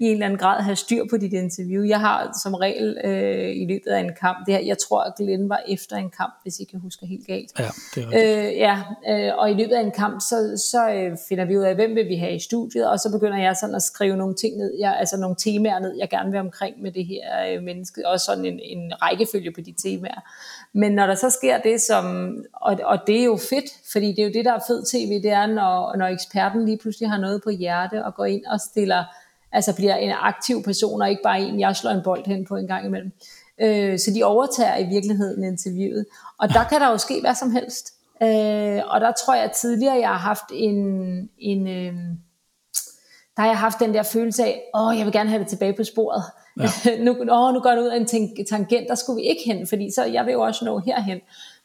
[0.01, 1.85] i en eller anden grad have styr på dit interview.
[1.85, 5.13] Jeg har som regel øh, i løbet af en kamp, det her, jeg tror, at
[5.19, 7.59] Glenn var efter en kamp, hvis I kan huske helt galt.
[7.59, 8.49] Ja, det er rigtigt.
[8.49, 11.63] Øh, ja, øh, og i løbet af en kamp, så, så øh, finder vi ud
[11.63, 14.35] af, hvem vil vi have i studiet, og så begynder jeg sådan at skrive nogle
[14.35, 17.63] ting ned, jeg, altså nogle temaer ned, jeg gerne vil omkring med det her øh,
[17.63, 20.21] menneske, og sådan en, en rækkefølge på de temaer.
[20.75, 24.19] Men når der så sker det, som, og, og det er jo fedt, fordi det
[24.19, 27.19] er jo det, der er fed tv, det er, når, når eksperten lige pludselig har
[27.19, 29.05] noget på hjerte, og går ind og stiller
[29.53, 32.57] altså bliver en aktiv person, og ikke bare en, jeg slår en bold hen på
[32.57, 33.13] en gang imellem.
[33.61, 36.07] Øh, så de overtager i virkeligheden interviewet.
[36.39, 37.95] Og der kan der jo ske hvad som helst.
[38.23, 40.77] Øh, og der tror jeg at tidligere, jeg har haft en,
[41.39, 41.95] en øh,
[43.39, 45.73] der har jeg haft den der følelse af, åh, jeg vil gerne have det tilbage
[45.73, 46.23] på sporet.
[46.61, 46.69] Ja.
[47.05, 48.07] nu, åh, nu går det ud af en
[48.47, 51.21] tangent, der skulle vi ikke hen, fordi så jeg vil jo også nå herhen.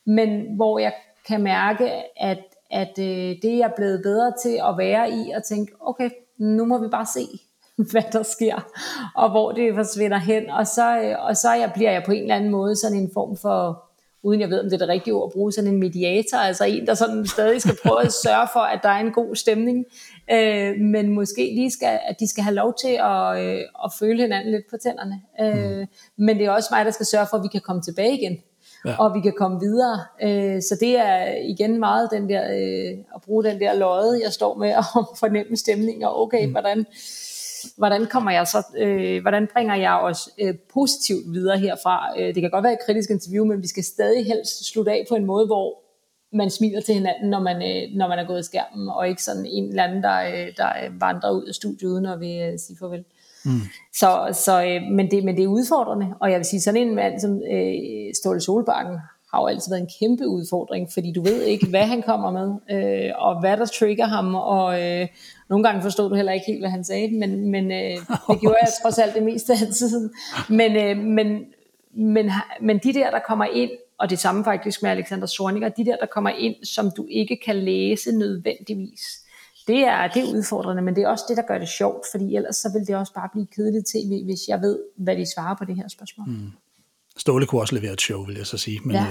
[0.06, 0.94] Men hvor jeg
[1.28, 2.40] kan mærke, at,
[2.72, 6.66] at øh, det er jeg blevet bedre til at være i, og tænke, okay, nu
[6.66, 7.28] må vi bare se,
[7.92, 8.68] hvad der sker,
[9.16, 10.50] og hvor det forsvinder hen.
[10.50, 13.12] Og så, øh, og så jeg, bliver jeg på en eller anden måde sådan en
[13.14, 13.84] form for,
[14.24, 16.66] uden jeg ved, om det er det rigtige ord at bruge, sådan en mediator, altså
[16.66, 19.86] en, der sådan stadig skal prøve at sørge for, at der er en god stemning,
[20.32, 24.22] øh, men måske lige skal, at de skal have lov til at, øh, at føle
[24.22, 25.22] hinanden lidt på tænderne.
[25.42, 25.88] Øh, mm.
[26.18, 28.38] Men det er også mig, der skal sørge for, at vi kan komme tilbage igen.
[28.86, 28.96] Ja.
[29.00, 30.00] og vi kan komme videre.
[30.24, 34.34] Øh, så det er igen meget den der, øh, at bruge den der løjet, jeg
[34.34, 36.52] står med, og fornemme stemning, og okay, mm.
[36.52, 36.86] hvordan,
[37.78, 42.14] hvordan kommer jeg så, øh, hvordan bringer jeg os øh, positivt videre herfra?
[42.20, 45.06] Øh, det kan godt være et kritisk interview, men vi skal stadig helst slutte af
[45.10, 45.84] på en måde, hvor
[46.34, 49.24] man smiler til hinanden, når man, øh, når man er gået i skærmen, og ikke
[49.24, 52.60] sådan en eller anden, der, øh, der vandrer ud af studiet uden at vil øh,
[52.60, 53.04] sige farvel.
[53.46, 53.62] Mm.
[53.94, 56.96] Så, så, øh, men, det, men det er udfordrende, og jeg vil sige, sådan en
[56.96, 58.98] mand som øh, Ståle Solbakken
[59.34, 62.50] har jo altid været en kæmpe udfordring, fordi du ved ikke, hvad han kommer med,
[62.72, 65.08] øh, og hvad der trigger ham, og øh,
[65.54, 67.98] nogle gange forstod du heller ikke helt, hvad han sagde, men, men øh,
[68.30, 70.12] det gjorde jeg trods alt det meste af tiden.
[70.50, 71.28] Men, øh, men,
[71.96, 75.86] men, men de der, der kommer ind, og det samme faktisk med Alexander Zorniger, de
[75.86, 79.02] der, der kommer ind, som du ikke kan læse nødvendigvis,
[79.68, 82.36] det er, det er udfordrende, men det er også det, der gør det sjovt, fordi
[82.36, 85.56] ellers så vil det også bare blive kedeligt tv, hvis jeg ved, hvad de svarer
[85.56, 86.28] på det her spørgsmål.
[86.28, 86.52] Mm.
[87.18, 88.80] Ståle kunne også levere et show, vil jeg så sige.
[88.84, 89.06] Men, ja.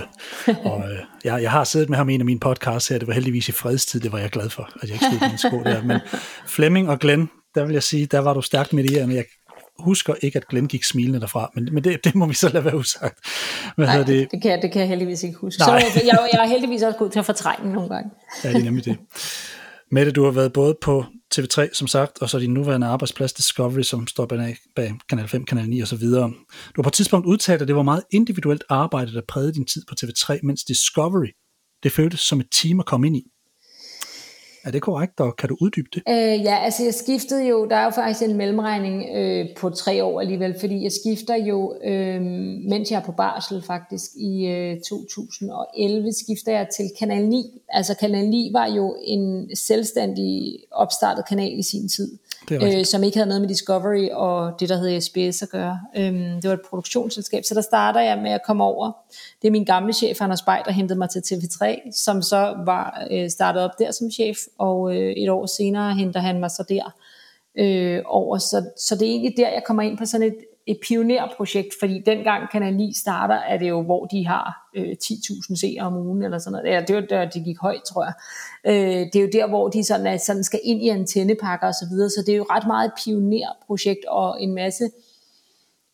[0.48, 2.98] øh, og, øh, jeg, jeg har siddet med ham i en af mine podcasts her,
[2.98, 5.30] det var heldigvis i fredstid, det var jeg glad for, at jeg ikke stod i
[5.30, 5.82] min sko der.
[5.82, 6.00] Men
[6.46, 9.24] Flemming og Glenn, der vil jeg sige, der var du stærkt med det men jeg
[9.78, 12.64] husker ikke, at Glenn gik smilende derfra, men, men det, det må vi så lade
[12.64, 13.18] være usagt.
[13.76, 14.30] Hvad Nej, det?
[14.30, 15.60] Det, kan, det kan jeg heldigvis ikke huske.
[15.60, 15.80] Nej.
[15.80, 18.10] Så jeg, jeg er heldigvis også god til at fortrænge nogle gange.
[18.44, 18.96] ja, det er nemlig det.
[19.94, 23.82] Mette, du har været både på TV3, som sagt, og så din nuværende arbejdsplads Discovery,
[23.82, 26.28] som står bag, bag Kanal 5, Kanal 9 og så videre.
[26.28, 29.66] Du har på et tidspunkt udtalt, at det var meget individuelt arbejde, der prægede din
[29.66, 31.30] tid på TV3, mens Discovery,
[31.82, 33.24] det føltes som et team at komme ind i.
[34.64, 36.02] Er det korrekt, og kan du uddybe det?
[36.08, 40.04] Øh, ja, altså jeg skiftede jo, der er jo faktisk en mellemregning øh, på tre
[40.04, 42.22] år alligevel, fordi jeg skifter jo, øh,
[42.68, 47.60] mens jeg er på barsel faktisk, i øh, 2011 skifter jeg til Kanal 9.
[47.68, 52.18] Altså Kanal 9 var jo en selvstændig opstartet kanal i sin tid
[52.50, 55.80] øh, som ikke havde noget med Discovery og det, der hedder SBS at gøre.
[55.96, 58.92] Øhm, det var et produktionsselskab, så der starter jeg med at komme over.
[59.42, 63.06] Det er min gamle chef, Anders Bay, der hentede mig til TV3, som så var
[63.10, 66.64] øh, startet op der som chef, og øh, et år senere henter han mig så
[66.68, 66.94] der
[67.58, 68.38] øh, over.
[68.38, 72.02] Så, så det er egentlig der, jeg kommer ind på sådan et, et pionerprojekt, fordi
[72.06, 76.22] dengang Kanal 9 starter, er det jo, hvor de har øh, 10.000 seere om ugen,
[76.22, 76.74] eller sådan noget.
[76.74, 78.12] Ja, det var der, de gik højt, tror jeg.
[78.66, 81.74] Øh, det er jo der, hvor de sådan, er, sådan skal ind i antennepakker og
[81.74, 84.90] så videre, så det er jo ret meget et pionerprojekt, og en masse,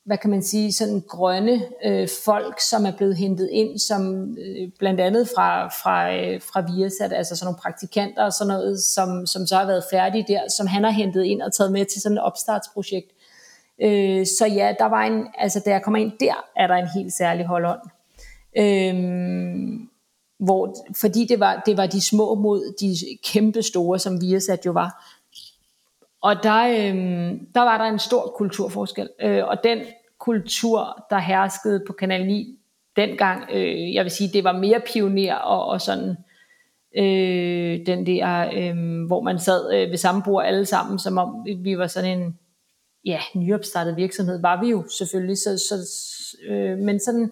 [0.04, 4.68] hvad kan man sige, sådan grønne øh, folk, som er blevet hentet ind, som øh,
[4.78, 9.26] blandt andet fra, fra, øh, fra Viasat, altså sådan nogle praktikanter og sådan noget, som,
[9.26, 12.02] som så har været færdige der, som han har hentet ind og taget med til
[12.02, 13.12] sådan et opstartsprojekt.
[13.82, 16.88] Øh, så ja, der var en, altså da jeg kommer ind der, er der en
[16.94, 17.80] helt særlig holdånd.
[18.58, 18.94] Øh,
[20.38, 22.94] hvor, fordi det var, det var de små mod de
[23.32, 25.18] kæmpe store, som Viasat jo var.
[26.22, 29.08] Og der, øh, der var der en stor kulturforskel.
[29.22, 29.78] Øh, og den
[30.18, 32.58] kultur, der herskede på Kanal 9
[32.96, 36.16] dengang, øh, jeg vil sige, det var mere pioner og, og sådan,
[36.96, 41.46] øh, den der, øh, hvor man sad øh, ved samme bord alle sammen, som om
[41.58, 42.38] vi var sådan en,
[43.08, 45.86] ja, nyopstartet virksomhed, var vi jo selvfølgelig, så, så,
[46.48, 47.30] øh, men sådan,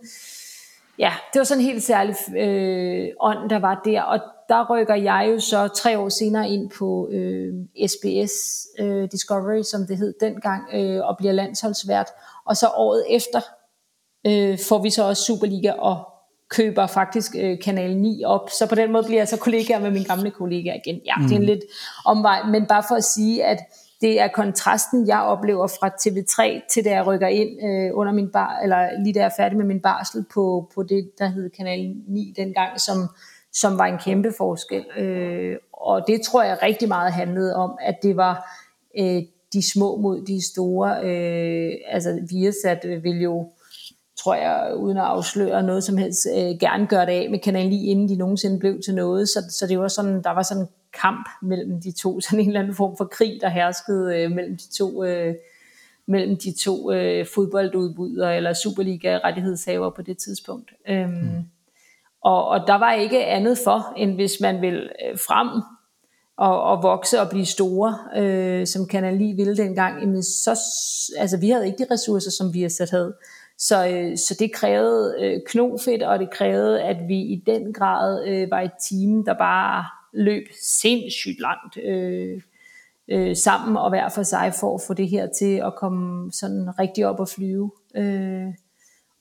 [0.99, 4.95] ja, det var sådan en helt særlig øh, ånd, der var der, og der rykker
[4.95, 7.55] jeg jo så tre år senere ind på øh,
[7.87, 12.07] SBS øh, Discovery, som det hed dengang, øh, og bliver landsholdsvært,
[12.47, 13.41] og så året efter,
[14.27, 16.12] øh, får vi så også Superliga og
[16.51, 18.51] køber faktisk øh, Kanal 9 op.
[18.51, 21.01] Så på den måde bliver jeg så kollegaer med min gamle kollega igen.
[21.07, 21.23] Ja, mm.
[21.23, 21.47] det er en mm.
[21.47, 21.65] lidt
[22.05, 23.59] omvej, men bare for at sige, at
[24.07, 28.31] det er kontrasten, jeg oplever fra TV3 til da jeg rykker ind øh, under min
[28.33, 31.51] bar, eller lige da jeg er færdig med min barsel på, på det, der hed
[31.51, 32.97] Kanal 9 dengang, som,
[33.53, 34.85] som var en kæmpe forskel.
[34.99, 38.61] Øh, og det tror jeg rigtig meget handlede om, at det var
[38.99, 40.90] øh, de små mod de store.
[41.05, 43.51] Øh, altså Viasat øh, vil jo
[44.23, 47.69] tror jeg, uden at afsløre noget som helst, øh, gerne gøre det af med Kanal
[47.69, 49.29] 9, inden de nogensinde blev til noget.
[49.29, 50.66] Så, så det var sådan, der var sådan
[51.00, 54.56] kamp mellem de to, sådan en eller anden form for krig, der herskede øh, mellem
[54.56, 55.35] de to, øh,
[56.06, 60.72] mellem de to øh, fodboldudbydere eller Superliga-rettighedshaver på det tidspunkt.
[60.88, 61.44] Øhm, mm.
[62.22, 65.62] og, og der var ikke andet for, end hvis man vil øh, frem
[66.37, 70.61] og, og vokse og blive store, øh, som Kanal 9 ville dengang, jamen så,
[71.18, 73.14] altså vi havde ikke de ressourcer, som vi har sat havde.
[73.59, 78.26] Så, øh, så det krævede øh, knofedt, og det krævede, at vi i den grad
[78.26, 79.85] øh, var et team, der bare
[80.16, 82.40] løb sindssygt langt øh,
[83.09, 86.79] øh, sammen og hver for sig for at få det her til at komme sådan
[86.79, 87.70] rigtig op og flyve.
[87.96, 88.46] Øh,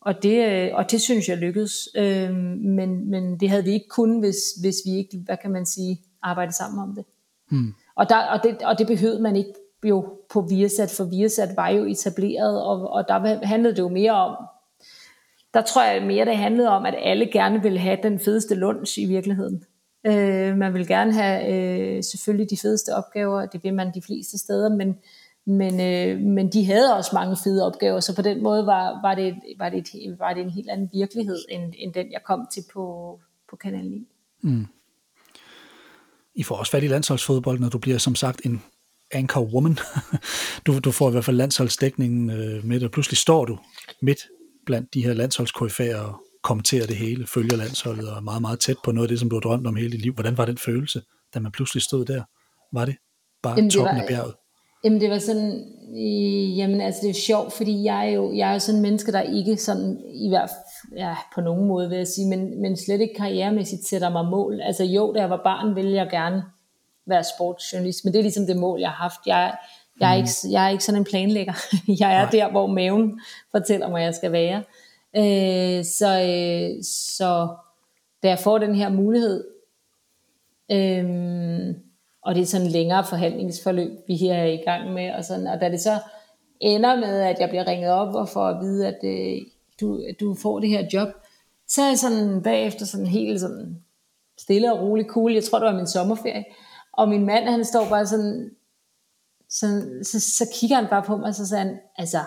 [0.01, 1.89] og, det, øh, og det synes jeg lykkedes.
[1.95, 5.65] Øh, men, men det havde vi ikke kun, hvis, hvis vi ikke, hvad kan man
[5.65, 7.05] sige, arbejdede sammen om det.
[7.49, 7.73] Hmm.
[7.95, 9.53] Og, der, og, det og det behøvede man ikke
[9.84, 14.12] jo på Viasat, for Viasat var jo etableret, og, og der handlede det jo mere
[14.12, 14.36] om,
[15.53, 18.99] der tror jeg mere, det handlede om, at alle gerne ville have den fedeste lunch
[18.99, 19.63] i virkeligheden.
[20.06, 24.38] Øh, man vil gerne have øh, selvfølgelig de fedeste opgaver, det vil man de fleste
[24.38, 24.98] steder, men,
[25.46, 29.15] men, øh, men de havde også mange fede opgaver, så på den måde var, var,
[29.15, 32.48] det, var, det, et, var det en helt anden virkelighed, end, end den jeg kom
[32.52, 34.08] til på, på Kanal 9.
[34.41, 34.65] Mm.
[36.36, 38.62] I får også fat i landsholdsfodbold, når du bliver som sagt en
[39.12, 39.78] anchor woman.
[40.65, 43.60] du, du får i hvert fald landsholdsdækningen øh, med, og pludselig står du
[44.02, 44.20] midt
[44.65, 48.75] blandt de her landsholdskoryfærer og kommenterer det hele, følger landsholdet og er meget, meget tæt
[48.84, 50.13] på noget af det, som du har drømt om hele dit liv.
[50.13, 51.01] Hvordan var den følelse,
[51.34, 52.23] da man pludselig stod der?
[52.71, 52.95] Var det
[53.43, 54.34] bare jamen, toppen det var, af bjerget?
[54.84, 55.51] Jamen det var sådan,
[55.89, 58.81] øh, jamen altså det er sjovt, fordi jeg er jo, jeg er jo sådan en
[58.81, 62.62] menneske, der ikke sådan, i hvert fald, ja, på nogen måde vil jeg sige, men,
[62.62, 64.62] men slet ikke karrieremæssigt sætter mig mål.
[64.62, 66.43] Altså jo, da jeg var barn, ville jeg gerne
[67.08, 69.19] være sportsjournalist, men det er ligesom det mål, jeg har haft.
[69.25, 69.55] Jeg,
[69.99, 70.23] jeg, er, mm.
[70.23, 71.53] ikke, jeg er ikke sådan en planlægger.
[72.01, 72.31] jeg er Nej.
[72.31, 73.19] der, hvor maven
[73.51, 74.63] fortæller mig, jeg skal være.
[75.17, 77.56] Øh, så, øh, så
[78.23, 79.47] da jeg får den her mulighed,
[80.71, 81.75] øh,
[82.21, 85.47] og det er sådan en længere forhandlingsforløb, vi her er i gang med, og, sådan,
[85.47, 85.99] og da det så
[86.60, 89.41] ender med, at jeg bliver ringet op og får at vide, at øh,
[89.82, 91.08] du, du får det her job,
[91.67, 93.84] så er jeg sådan bagefter sådan helt sådan
[94.38, 95.34] stille og rolig cool.
[95.34, 96.45] Jeg tror, det var min sommerferie.
[96.93, 98.51] Og min mand, han står bare sådan,
[99.49, 102.19] sådan så, så kigger han bare på mig, og så siger han, altså,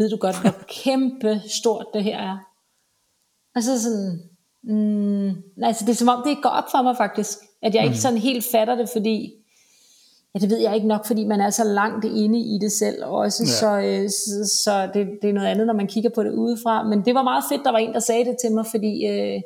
[0.00, 2.38] ved du godt, hvor kæmpe stort det her er?
[3.56, 4.20] Og så sådan,
[4.62, 5.28] mm,
[5.62, 8.00] altså det er som om, det går op for mig faktisk, at jeg ikke mm.
[8.00, 9.32] sådan helt fatter det, fordi,
[10.34, 13.04] ja det ved jeg ikke nok, fordi man er så langt inde i det selv
[13.04, 13.48] også, ja.
[13.48, 16.82] så, øh, så, så det, det er noget andet, når man kigger på det udefra,
[16.82, 19.40] men det var meget fedt, der var en, der sagde det til mig, fordi øh,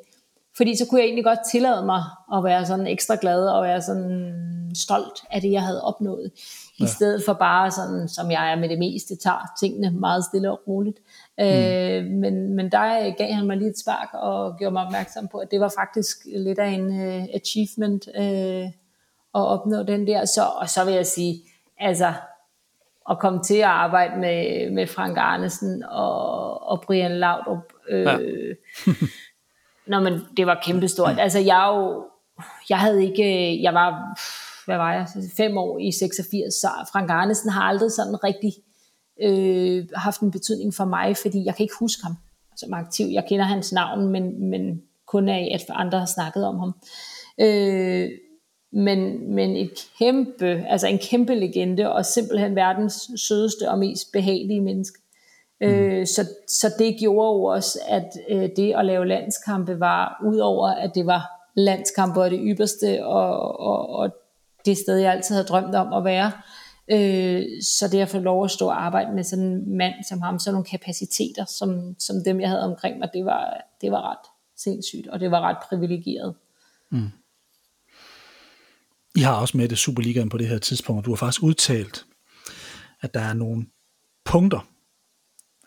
[0.57, 2.03] fordi så kunne jeg egentlig godt tillade mig
[2.35, 4.35] at være sådan ekstra glad og være sådan
[4.75, 6.31] stolt af det, jeg havde opnået.
[6.81, 6.85] Ja.
[6.85, 10.51] I stedet for bare sådan, som jeg er med det meste, tager tingene meget stille
[10.51, 10.99] og roligt.
[11.39, 11.45] Mm.
[11.45, 15.39] Øh, men, men der gav han mig lige et spark og gjorde mig opmærksom på,
[15.39, 18.67] at det var faktisk lidt af en uh, achievement uh,
[19.35, 20.25] at opnå den der.
[20.25, 21.43] Så, og så vil jeg sige,
[21.81, 22.13] altså
[23.11, 28.19] at komme til at arbejde med, med Frank Arnesen og, og Brian Laudrup, øh, ja.
[29.87, 31.19] Nå, men det var kæmpestort.
[31.19, 32.05] Altså, jeg jo,
[32.69, 34.19] jeg havde ikke, jeg var,
[34.67, 38.53] hvad var jeg, fem år i 86, så Frank Arnesen har aldrig sådan rigtig
[39.23, 42.17] øh, haft en betydning for mig, fordi jeg kan ikke huske ham
[42.57, 43.07] som aktiv.
[43.13, 46.75] Jeg kender hans navn, men, men kun af, at andre har snakket om ham.
[47.41, 48.11] Øh,
[48.73, 54.61] men, men et kæmpe, altså en kæmpe legende, og simpelthen verdens sødeste og mest behagelige
[54.61, 54.99] menneske.
[55.65, 55.71] Mm.
[55.71, 60.69] Øh, så, så det gjorde jo også, at øh, det at lave landskampe var, udover
[60.69, 64.11] at det var landskampe og det ypperste, og, og, og
[64.67, 66.33] det sted, jeg altid havde drømt om at være,
[66.91, 70.23] øh, så det at få lov at stå og arbejde med sådan en mand som
[70.23, 74.11] ham, sådan nogle kapaciteter, som, som dem jeg havde omkring mig, det var, det var
[74.11, 76.35] ret sindssygt, og det var ret privilegeret.
[76.91, 77.09] Mm.
[79.17, 82.05] I har også med det Superligaen på det her tidspunkt, og du har faktisk udtalt,
[83.01, 83.67] at der er nogle
[84.25, 84.69] punkter,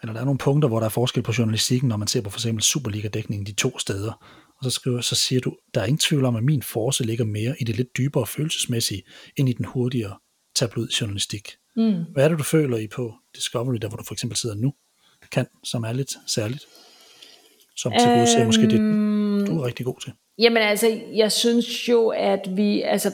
[0.02, 2.30] eller der er nogle punkter, hvor der er forskel på journalistikken, når man ser på
[2.30, 4.12] for eksempel Superliga-dækningen de to steder.
[4.58, 7.26] Og så, skriver, så siger du, der er ingen tvivl om, at min force ligger
[7.26, 9.04] mere i det lidt dybere følelsesmæssige,
[9.36, 10.18] end i den hurtigere
[10.56, 11.52] tabloid journalistik.
[11.76, 12.04] Mm.
[12.14, 14.74] Hvad er det, du føler i på Discovery, der hvor du for eksempel sidder nu,
[15.32, 16.66] kan, som er lidt særligt?
[17.78, 18.80] som til gode ser måske det,
[19.48, 20.14] du er rigtig god til?
[20.40, 23.12] Jamen altså, jeg synes jo, at vi, altså,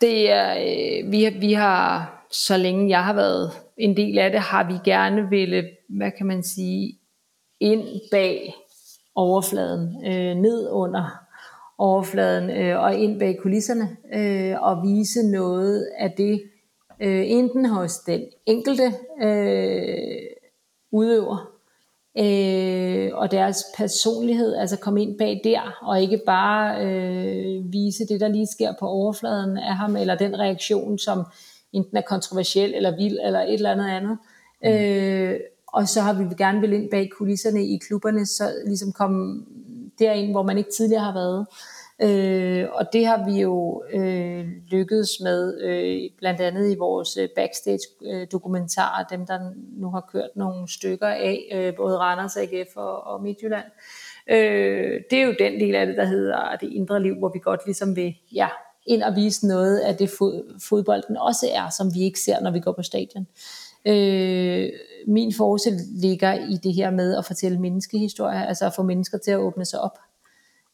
[0.00, 4.40] det er, øh, vi, vi har, så længe jeg har været en del af det,
[4.40, 6.98] har vi gerne ville, hvad kan man sige,
[7.60, 8.54] ind bag
[9.14, 11.26] overfladen, øh, ned under
[11.78, 16.42] overfladen øh, og ind bag kulisserne øh, og vise noget af det,
[17.00, 20.20] øh, enten hos den enkelte øh,
[20.92, 21.50] udøver
[22.18, 28.20] øh, og deres personlighed, altså komme ind bag der, og ikke bare øh, vise det,
[28.20, 31.24] der lige sker på overfladen af ham, eller den reaktion, som
[31.72, 34.18] enten er kontroversiel eller vild, eller et eller andet andet.
[34.62, 34.68] Mm.
[34.68, 35.40] Øh,
[35.72, 39.44] og så har vi gerne vil ind bag kulisserne i klubberne, så ligesom komme
[39.98, 41.46] derind, hvor man ikke tidligere har været.
[42.02, 47.28] Øh, og det har vi jo øh, lykkedes med, øh, blandt andet i vores øh,
[47.36, 49.38] backstage-dokumentarer, øh, dem der
[49.72, 53.66] nu har kørt nogle stykker af, øh, både Randers AGF og, og Midtjylland.
[54.30, 57.38] Øh, det er jo den del af det, der hedder det indre liv, hvor vi
[57.38, 58.48] godt ligesom vil ja,
[58.86, 60.10] ind og vise noget af det
[60.68, 63.26] fodbolden også er, som vi ikke ser, når vi går på stadion.
[63.86, 64.70] Øh,
[65.06, 69.30] min force ligger i det her med at fortælle menneskehistorier, altså at få mennesker til
[69.30, 69.98] at åbne sig op.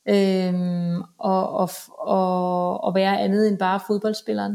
[0.08, 4.52] Øhm, og, og, og, og være andet end bare fodboldspilleren,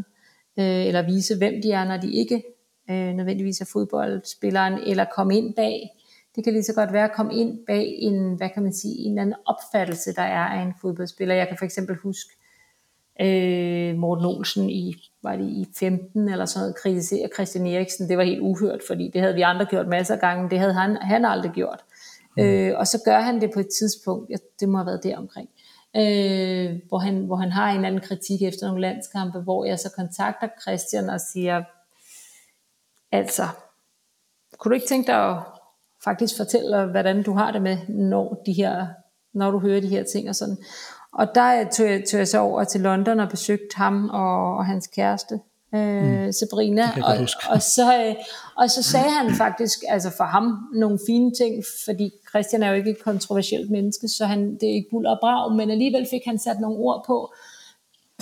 [0.60, 2.44] øh, eller vise hvem de er, når de ikke
[2.90, 5.90] øh, nødvendigvis er fodboldspilleren, eller komme ind bag.
[6.36, 9.00] Det kan lige så godt være at komme ind bag en, hvad kan man sige,
[9.00, 11.36] en eller anden opfattelse, der er af en fodboldspiller.
[11.36, 12.32] Jeg kan for eksempel huske
[13.22, 18.10] øh, Morten Olsen i, var det i 15 eller sådan noget, kritisere Christian Eriksen.
[18.10, 20.74] Det var helt uhørt, fordi det havde vi andre gjort masser af gange, det havde
[20.74, 21.84] han, han aldrig gjort.
[22.38, 22.44] Mm.
[22.44, 25.18] Øh, og så gør han det på et tidspunkt, ja, det må have været der
[25.18, 25.50] omkring,
[25.96, 29.92] øh, hvor, han, hvor han har en anden kritik efter nogle landskampe, hvor jeg så
[29.96, 31.64] kontakter Christian og siger,
[33.12, 33.44] altså,
[34.58, 35.38] kunne du ikke tænke dig at
[36.04, 38.88] faktisk fortælle, hvordan du har det med, når, de her,
[39.34, 40.58] når du hører de her ting og sådan.
[41.14, 44.66] Og der tog jeg, tog jeg så over til London og besøgte ham og, og
[44.66, 45.40] hans kæreste,
[45.76, 46.32] øh, mm.
[46.32, 46.84] Sabrina.
[47.04, 48.16] Og, og, så, øh,
[48.58, 52.76] og så sagde han faktisk, altså for ham, nogle fine ting, fordi Christian er jo
[52.76, 56.22] ikke et kontroversielt menneske, så han, det er ikke bull og brag, men alligevel fik
[56.26, 57.34] han sat nogle ord på,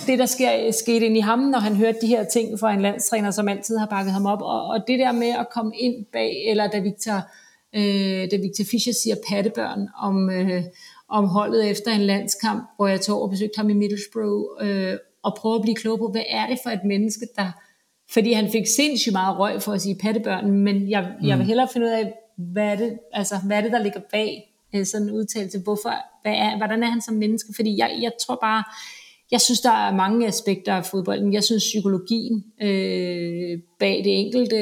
[0.06, 2.80] det, der sker, skete ind i ham, når han hørte de her ting fra en
[2.80, 4.42] landstræner, som altid har bakket ham op.
[4.42, 7.20] Og, og det der med at komme ind bag, eller da Victor,
[7.74, 10.64] øh, da Victor Fischer siger pattebørn om, øh,
[11.10, 15.34] om holdet efter en landskamp, hvor jeg tog og besøgte ham i Middlesbrough, øh, og
[15.34, 17.50] prøve at blive klog på, hvad er det for et menneske, der...
[18.10, 21.26] Fordi han fik sindssygt meget røg for at sige pattebørn, men jeg, mm.
[21.26, 21.48] jeg vil mm.
[21.48, 24.86] hellere finde ud af, hvad er det, altså, hvad er det der ligger bag øh,
[24.86, 25.58] sådan en udtalelse?
[25.58, 27.52] Hvorfor, hvad er, hvordan er han som menneske?
[27.56, 28.64] Fordi jeg, jeg tror bare,
[29.30, 31.32] jeg synes, der er mange aspekter af fodbolden.
[31.32, 34.56] Jeg synes, psykologien øh, bag, det enkelte,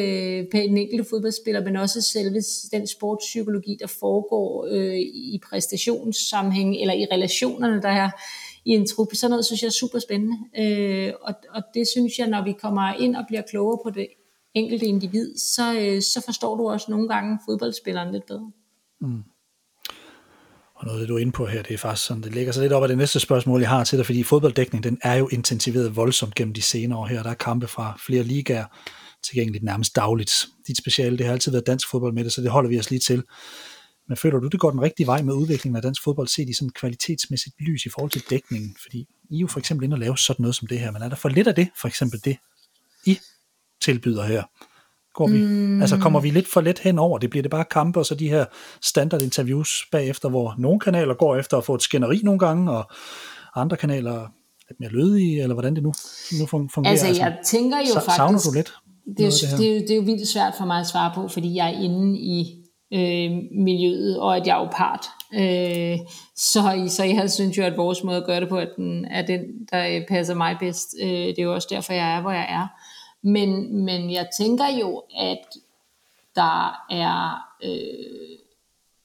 [0.50, 6.94] bag den enkelte fodboldspiller, men også selve den sportspsykologi, der foregår øh, i præstationssammenhæng eller
[6.94, 8.10] i relationerne, der er
[8.64, 9.16] i en truppe.
[9.16, 10.36] Sådan noget synes jeg er super spændende.
[10.58, 14.06] Øh, og, og det synes jeg, når vi kommer ind og bliver klogere på det
[14.54, 18.50] enkelte individ, så, øh, så forstår du også nogle gange fodboldspilleren lidt bedre.
[19.00, 19.22] Mm.
[20.78, 22.62] Og noget, det du er inde på her, det er faktisk sådan, det ligger sig
[22.62, 25.28] lidt op af det næste spørgsmål, jeg har til dig, fordi fodbolddækning, den er jo
[25.28, 27.22] intensiveret voldsomt gennem de senere år her.
[27.22, 28.64] Der er kampe fra flere ligaer
[29.22, 30.32] tilgængeligt nærmest dagligt.
[30.66, 32.90] Dit speciale, det har altid været dansk fodbold med det, så det holder vi os
[32.90, 33.22] lige til.
[34.08, 36.52] Men føler du, det går den rigtige vej med udviklingen af dansk fodbold, set i
[36.52, 38.76] sådan kvalitetsmæssigt lys i forhold til dækningen?
[38.82, 41.02] Fordi I er jo for eksempel inde og lave sådan noget som det her, men
[41.02, 42.36] er der for lidt af det, for eksempel det,
[43.06, 43.18] I
[43.80, 44.42] tilbyder her?
[45.14, 45.80] Går vi, mm.
[45.80, 47.30] Altså kommer vi lidt for let hen over det?
[47.30, 48.44] Bliver det bare kampe og så de her
[48.82, 52.90] standard interviews bagefter, hvor nogle kanaler går efter at få et skænderi nogle gange, og
[53.56, 54.26] andre kanaler
[54.68, 55.92] lidt mere lødige, eller hvordan det nu,
[56.40, 56.90] nu fungerer?
[56.90, 58.16] Altså jeg altså, tænker jo faktisk...
[58.16, 58.72] Savner du lidt?
[59.16, 60.86] Det er, jo, det, det, er jo, det er jo vildt svært for mig at
[60.86, 63.30] svare på, fordi jeg er inde i øh,
[63.64, 65.06] miljøet, og at jeg er jo part.
[65.34, 65.98] Øh,
[66.36, 69.26] så, så jeg synes jo, at vores måde at gøre det på, at den er
[69.26, 69.40] den,
[69.72, 70.88] der passer mig bedst.
[71.02, 72.66] Øh, det er jo også derfor, jeg er, hvor jeg er.
[73.22, 75.46] Men, men jeg tænker jo, at
[76.34, 78.38] der er, øh,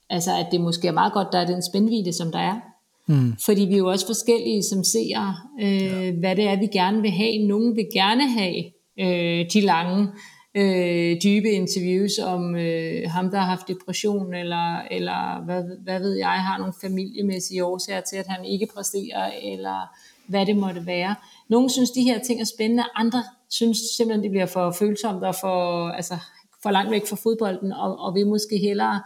[0.10, 2.60] altså at det måske er meget godt, der er den spændvidde, som der er.
[3.08, 3.34] Mm.
[3.46, 6.12] Fordi vi er jo også forskellige som ser, øh, ja.
[6.12, 7.48] hvad det er, vi gerne vil have.
[7.48, 8.64] Nogle vil gerne have
[9.00, 10.08] øh, de lange
[10.56, 16.18] øh, dybe interviews om øh, ham, der har haft depression, eller, eller hvad, hvad ved
[16.18, 19.88] jeg, har nogle familiemæssige årsager til, at han ikke præsterer, eller
[20.28, 21.16] hvad det måtte være.
[21.50, 25.36] Nogle synes, de her ting er spændende, andre synes simpelthen, det bliver for følsomt og
[25.36, 26.18] for, altså,
[26.64, 29.02] for langt væk fra fodbolden, og, og vil måske hellere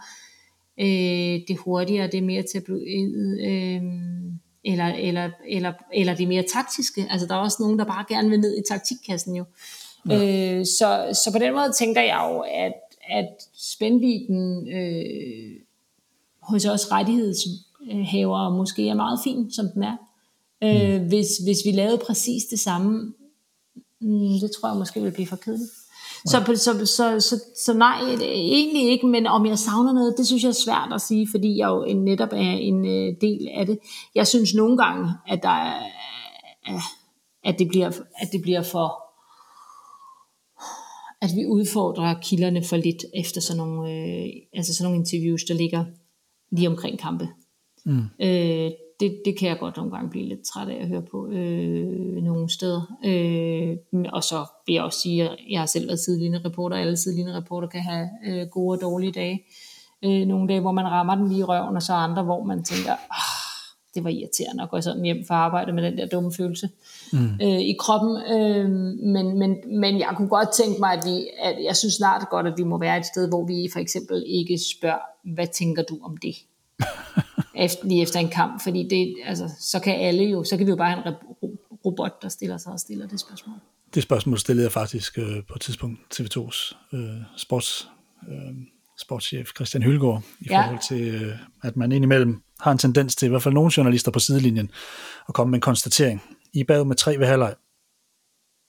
[0.80, 3.82] øh, det hurtigere, det mere tabloid, øh,
[4.64, 7.06] eller, eller, eller, eller det mere taktiske.
[7.10, 9.44] Altså, der er også nogen, der bare gerne vil ned i taktikkassen jo.
[10.08, 10.58] Ja.
[10.58, 12.72] Øh, så, så på den måde tænker jeg jo, at,
[13.08, 15.60] at spændviden øh,
[16.42, 19.96] hos os rettighedshavere måske er meget fin, som den er.
[20.64, 23.12] Øh, hvis, hvis vi lavede præcis det samme,
[24.00, 25.70] mm, det tror jeg måske ville blive for kedeligt.
[26.26, 30.42] Så, så, så, så, så nej, egentlig ikke, men om jeg savner noget, det synes
[30.42, 33.78] jeg er svært at sige, fordi jeg jo netop er en øh, del af det.
[34.14, 35.82] Jeg synes nogle gange, at, der er,
[37.44, 39.04] at, det, bliver, at det bliver for,
[41.20, 45.54] at vi udfordrer kilderne for lidt efter sådan nogle, øh, altså sådan nogle interviews, der
[45.54, 45.84] ligger
[46.52, 47.28] lige omkring kampe.
[47.84, 48.04] Mm.
[48.20, 48.70] Øh,
[49.00, 52.22] det, det kan jeg godt nogle gange blive lidt træt af at høre på øh,
[52.22, 52.98] nogle steder.
[53.04, 56.76] Øh, og så vil jeg også sige, at jeg har selv været sidelinje reporter.
[56.76, 59.44] Alle sidelinje reporter kan have øh, gode og dårlige dage.
[60.04, 62.64] Øh, nogle dage, hvor man rammer den lige i røven, og så andre, hvor man
[62.64, 63.38] tænker, ah,
[63.94, 66.68] det var irriterende at gå sådan hjem for arbejde med den der dumme følelse
[67.12, 67.30] mm.
[67.42, 68.22] øh, i kroppen.
[68.32, 68.70] Øh,
[69.14, 72.46] men, men, men jeg kunne godt tænke mig, at, vi, at jeg synes snart godt,
[72.46, 75.98] at vi må være et sted, hvor vi for eksempel ikke spørger, hvad tænker du
[76.02, 76.34] om det?
[77.58, 80.70] efter, lige efter en kamp, fordi det, altså, så kan alle jo, så kan vi
[80.70, 83.56] jo bare have en robot, der stiller sig og stiller det spørgsmål.
[83.94, 87.00] Det spørgsmål stillede jeg faktisk øh, på et tidspunkt TV2's øh,
[87.36, 87.88] sports,
[88.28, 88.54] øh,
[88.98, 90.62] sportschef Christian Hylgaard, i ja.
[90.62, 91.32] forhold til, øh,
[91.62, 94.70] at man indimellem har en tendens til, i hvert fald nogle journalister på sidelinjen,
[95.28, 96.22] at komme med en konstatering.
[96.52, 97.54] I bag med tre ved halvleg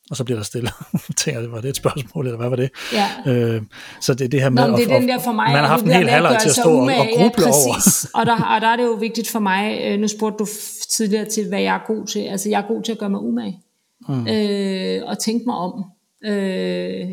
[0.09, 0.69] og så bliver der stille.
[1.17, 2.69] tænker var det et spørgsmål, eller hvad var det?
[2.93, 3.31] Ja.
[3.31, 3.61] Øh,
[4.01, 5.67] så det er det her med, Nå, det er den der for mig, man har
[5.67, 8.09] haft en hel halvleg til at stå og, og gruble ja, over.
[8.13, 10.47] og, der, og der er det jo vigtigt for mig, øh, nu spurgte du
[10.91, 12.19] tidligere til, hvad jeg er god til.
[12.19, 13.59] Altså, jeg er god til at gøre mig umage.
[14.07, 14.27] Mm.
[14.27, 15.83] Øh, og tænke mig om.
[16.25, 17.07] Øh,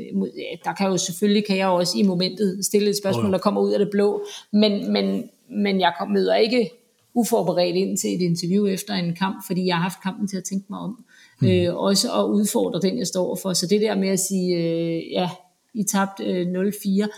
[0.65, 3.61] der kan jo selvfølgelig, kan jeg også i momentet stille et spørgsmål, oh, der kommer
[3.61, 6.71] ud af det blå, men, men, men jeg møder ikke
[7.15, 10.45] uforberedt ind til et interview efter en kamp, fordi jeg har haft kampen til at
[10.45, 11.05] tænke mig om.
[11.41, 11.49] Mm.
[11.49, 13.53] Øh, også at udfordre den, jeg står for.
[13.53, 15.31] Så det der med at sige, øh, ja,
[15.75, 17.09] I tabte øh, 0-4,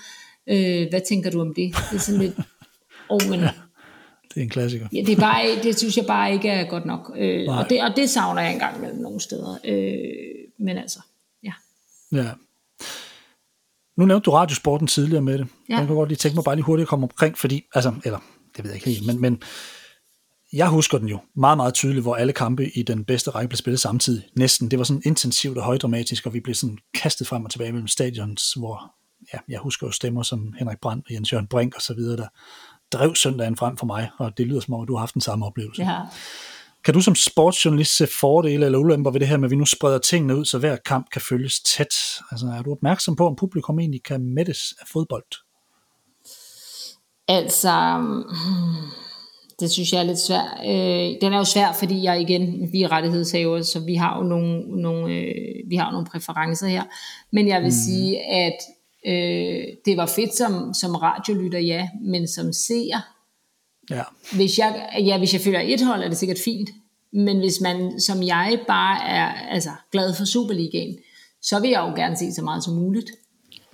[0.47, 1.75] øh, hvad tænker du om det?
[1.91, 2.35] Det er sådan lidt,
[3.11, 3.51] oh, men, ja,
[4.35, 4.89] det er en klassiker.
[4.93, 7.13] Ja, det, er bare, det synes jeg bare ikke er godt nok.
[7.17, 9.59] Øh, og, det, og det savner jeg engang mellem nogle steder.
[9.65, 9.99] Øh,
[10.59, 11.01] men altså,
[11.45, 11.53] ja.
[12.13, 12.31] Ja.
[13.97, 15.47] Nu nævnte du radiosporten tidligere med det.
[15.69, 15.79] Ja.
[15.79, 18.19] Jeg kan godt lige tænke mig bare lige hurtigt at komme omkring, fordi, altså, eller,
[18.57, 19.43] det ved jeg ikke helt, men, men
[20.53, 23.57] jeg husker den jo meget, meget tydeligt, hvor alle kampe i den bedste række blev
[23.57, 24.23] spillet samtidig.
[24.37, 24.71] Næsten.
[24.71, 27.89] Det var sådan intensivt og højdramatisk, og vi blev sådan kastet frem og tilbage mellem
[27.89, 28.95] stadions, hvor
[29.35, 32.17] ja, jeg husker jo stemmer som Henrik Brandt og Jens Jørgen Brink og så videre,
[32.17, 32.29] der
[32.93, 35.23] drev søndagen frem for mig, og det lyder som om, at du har haft den
[35.23, 35.83] samme oplevelse.
[35.83, 36.01] Ja.
[36.85, 39.67] Kan du som sportsjournalist se fordele eller ulemper ved det her med, at vi nu
[39.67, 41.95] spreder tingene ud, så hver kamp kan følges tæt?
[42.31, 45.25] Altså, er du opmærksom på, om publikum egentlig kan mættes af fodbold?
[47.29, 49.08] Altså, hmm,
[49.61, 50.59] det synes jeg er lidt svært.
[50.65, 54.23] Øh, den er jo svær, fordi jeg igen, vi er rettighedshaver, så vi har jo
[54.25, 56.83] nogle, nogle, øh, vi har nogle præferencer her.
[57.33, 57.81] Men jeg vil mm.
[57.87, 58.59] sige, at
[59.07, 63.01] øh, det var fedt som, som radiolytter, ja, men som seer,
[63.91, 64.03] ja.
[64.33, 66.71] hvis, jeg, ja, hvis jeg følger et hold, er det sikkert fint.
[67.13, 70.99] Men hvis man som jeg bare er altså, glad for Superligaen,
[71.43, 73.11] så vil jeg jo gerne se så meget som muligt.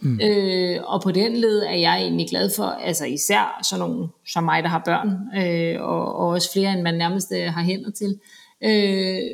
[0.01, 0.21] Mm.
[0.21, 4.45] Øh, og på den led er jeg egentlig glad for, altså især sådan nogle som
[4.45, 7.91] mig, der har børn, øh, og, og også flere, end man nærmest øh, har hænder
[7.91, 8.19] til,
[8.65, 9.31] øh,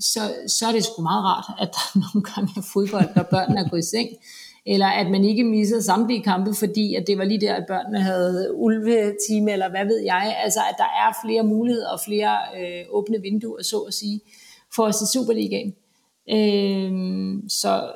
[0.00, 3.60] så, så er det sgu meget rart, at der nogle gange er fodbold, når børnene
[3.60, 4.08] er gået i seng,
[4.66, 8.00] eller at man ikke misser samtlige kampe, fordi at det var lige der, at børnene
[8.00, 12.84] havde ulvetime, eller hvad ved jeg, altså at der er flere muligheder og flere øh,
[12.90, 14.20] åbne vinduer, så at sige,
[14.74, 15.74] for at se Superligaen.
[16.30, 16.92] Øh,
[17.48, 17.92] så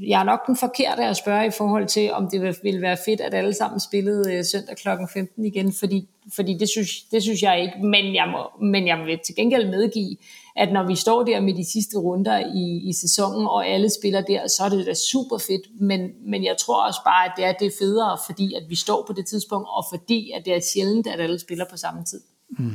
[0.00, 3.20] jeg er nok den forkerte at spørge i forhold til, om det ville være fedt,
[3.20, 4.88] at alle sammen spillede øh, søndag kl.
[5.12, 8.98] 15 igen, fordi, fordi det, synes, det synes jeg ikke, men jeg, må, men jeg
[9.06, 10.16] vil til gengæld medgive,
[10.56, 14.20] at når vi står der med de sidste runder i, i sæsonen, og alle spiller
[14.20, 17.44] der, så er det da super fedt, men, men jeg tror også bare, at det
[17.44, 20.60] er det federe, fordi at vi står på det tidspunkt, og fordi at det er
[20.72, 22.20] sjældent, at alle spiller på samme tid.
[22.58, 22.70] Mm.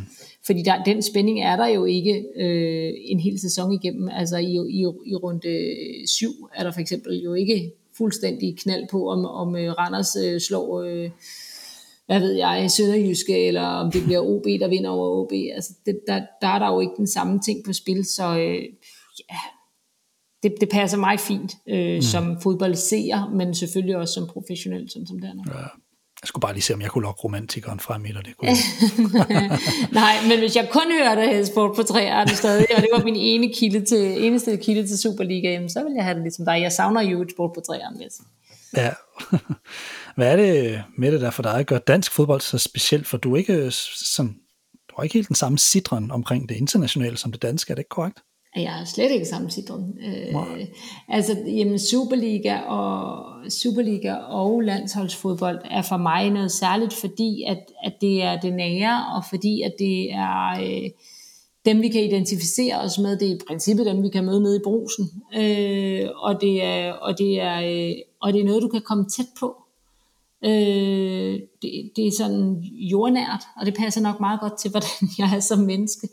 [0.45, 4.09] Fordi der, den spænding er der jo ikke øh, en hel sæson igennem.
[4.11, 5.65] Altså i, i, i runde
[6.07, 10.41] syv er der for eksempel jo ikke fuldstændig knald på, om, om øh, Randers øh,
[10.41, 11.09] slår, øh,
[12.05, 15.31] hvad ved jeg, Sønderjyske, eller om det bliver OB, der vinder over OB.
[15.55, 18.63] Altså det, der, der er der jo ikke den samme ting på spil, så øh,
[19.29, 19.39] ja,
[20.43, 22.01] det, det passer mig fint øh, mm.
[22.01, 25.43] som fodboldseer, men selvfølgelig også som professionel, sådan som det er nu.
[25.47, 25.67] Ja.
[26.21, 28.25] Jeg skulle bare lige se, om jeg kunne lokke romantikeren frem i det.
[28.25, 28.51] det kunne
[30.01, 33.53] Nej, men hvis jeg kun hørte sport på træerne stadig, og det var min ene
[33.53, 36.61] kilde til, eneste kilde til Superliga, så ville jeg have det ligesom dig.
[36.61, 38.07] Jeg savner jo et sport på træerne, vil
[38.77, 38.93] Ja.
[40.15, 43.07] Hvad er det med det der for dig, at gøre dansk fodbold så specielt?
[43.07, 44.27] For du er ikke, som,
[44.89, 47.79] du har ikke helt den samme sidren omkring det internationale som det danske, er det
[47.79, 48.19] ikke korrekt?
[48.53, 49.93] At jeg er slet ikke sammensidret.
[50.07, 50.67] Øh,
[51.07, 57.93] altså, jamen, Superliga og, Superliga og landsholdsfodbold er for mig noget særligt, fordi at, at
[58.01, 60.89] det er det nære, og fordi at det er øh,
[61.65, 63.17] dem, vi kan identificere os med.
[63.19, 65.11] Det er i princippet dem, vi kan møde nede i brusen.
[65.35, 69.05] Øh, og, det er, og, det er, øh, og det er noget, du kan komme
[69.09, 69.55] tæt på.
[70.45, 75.35] Øh, det, det er sådan jordnært, og det passer nok meget godt til, hvordan jeg
[75.35, 76.07] er som menneske.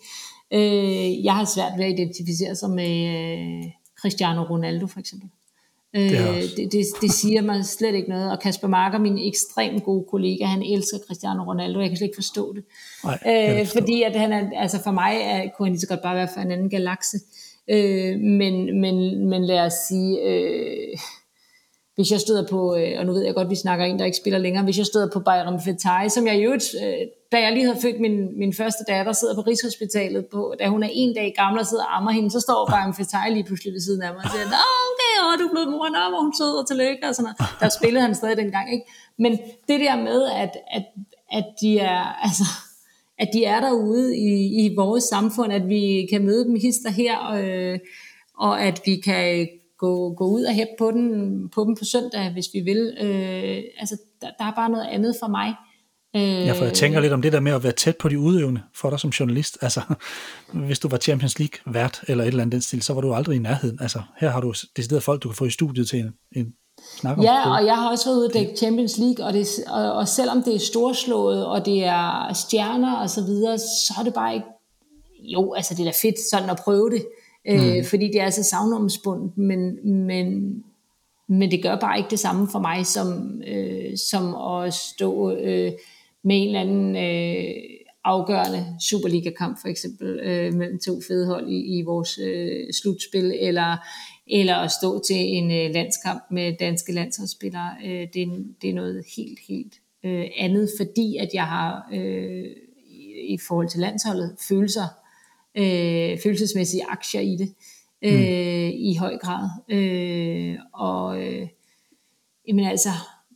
[0.53, 3.71] Øh, jeg har svært ved at identificere sig med øh,
[4.01, 5.29] Cristiano Ronaldo for eksempel.
[5.97, 8.33] Øh, det, det, det, det siger mig slet ikke noget.
[8.33, 11.81] Og Kasper Marker, min ekstremt gode kollega, han elsker Cristiano Ronaldo.
[11.81, 12.65] Jeg kan slet ikke forstå det.
[13.05, 16.03] Nej, øh, fordi at han er, altså for mig er, kunne han lige så godt
[16.03, 17.19] bare være for en anden galakse.
[17.69, 20.99] Øh, men, men, men lad os sige, øh,
[21.99, 24.17] hvis jeg støder på, øh, og nu ved jeg godt, vi snakker en, der ikke
[24.23, 27.67] spiller længere, hvis jeg støder på Bayram Fetai, som jeg jo, øh, da jeg lige
[27.69, 31.35] havde født min, min første datter, sidder på Rigshospitalet, på, da hun er en dag
[31.37, 34.11] gammel og sidder og ammer hende, så står Bayram Fetai lige pludselig ved siden af
[34.15, 36.67] mig og siger, Nå, okay, åh, du er blevet mor, nå, hvor hun sød og
[36.69, 37.61] tillykke, og sådan noget.
[37.61, 38.85] Der spillede han stadig dengang, ikke?
[39.19, 39.33] Men
[39.69, 40.85] det der med, at, at,
[41.39, 42.47] at de er, altså,
[43.23, 44.33] at de er derude i,
[44.63, 47.79] i vores samfund, at vi kan møde dem hister her, og, øh,
[48.39, 49.49] og at vi kan
[49.79, 52.95] gå, gå ud og hæppe på, den, på dem på søndag, hvis vi vil.
[53.01, 55.55] Øh, altså, der, der er bare noget andet for mig.
[56.17, 58.19] Øh, ja, for jeg tænker lidt om det der med at være tæt på de
[58.19, 59.59] udøvende for dig som journalist.
[59.63, 59.81] Altså,
[60.53, 63.15] hvis du var Champions League vært eller et eller andet den stil, så var du
[63.15, 63.79] aldrig i nærheden.
[63.81, 66.53] Altså, her har du decideret folk, du kan få i studiet til en, en
[67.01, 67.25] snak om.
[67.25, 70.09] Ja, og jeg har også været ude og dække Champions League, og, det, og, og
[70.09, 74.35] selvom det er storslået, og det er stjerner og så videre, så er det bare
[74.35, 74.47] ikke...
[75.21, 77.07] Jo, altså det er da fedt sådan at prøve det
[77.49, 77.85] øh, mm.
[77.85, 80.57] fordi det er så savnomspundet, men, men,
[81.29, 85.73] men det gør bare ikke det samme for mig, som, øh, som at stå øh,
[86.25, 87.55] med en eller anden øh,
[88.05, 93.77] afgørende Superliga-kamp for eksempel, øh, mellem to fede hold i, i vores øh, slutspil, eller,
[94.27, 97.71] eller at stå til en øh, landskamp med danske landsholdsspillere.
[97.85, 98.29] Øh, det,
[98.63, 99.75] det er noget helt, helt
[100.05, 102.45] øh, andet, fordi at jeg har øh,
[102.87, 105.08] i, i forhold til landsholdet følelser øh,
[106.23, 107.55] følelsesmæssige aktier i det
[108.03, 108.73] øh, mm.
[108.75, 109.49] i høj grad.
[109.69, 111.49] Øh, og øh,
[112.49, 112.89] jamen altså,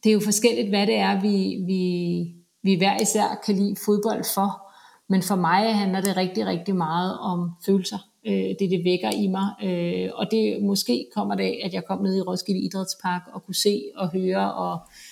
[0.04, 4.24] det er jo forskelligt, hvad det er, vi, vi, vi hver især kan lide fodbold
[4.34, 4.68] for.
[5.08, 7.98] Men for mig handler det rigtig, rigtig meget om følelser.
[8.26, 9.48] Øh, det, det vækker i mig.
[9.62, 13.44] Øh, og det måske kommer det af, at jeg kom ned i Roskilde Idrætspark og
[13.44, 15.11] kunne se og høre og Øh,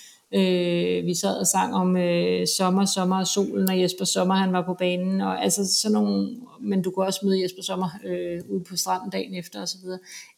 [1.05, 4.65] vi sad og sang om øh, sommer, sommer og solen, og Jesper Sommer han var
[4.65, 8.63] på banen, og altså sådan nogle, men du kunne også møde Jesper Sommer øh, ude
[8.63, 9.85] på stranden dagen efter osv.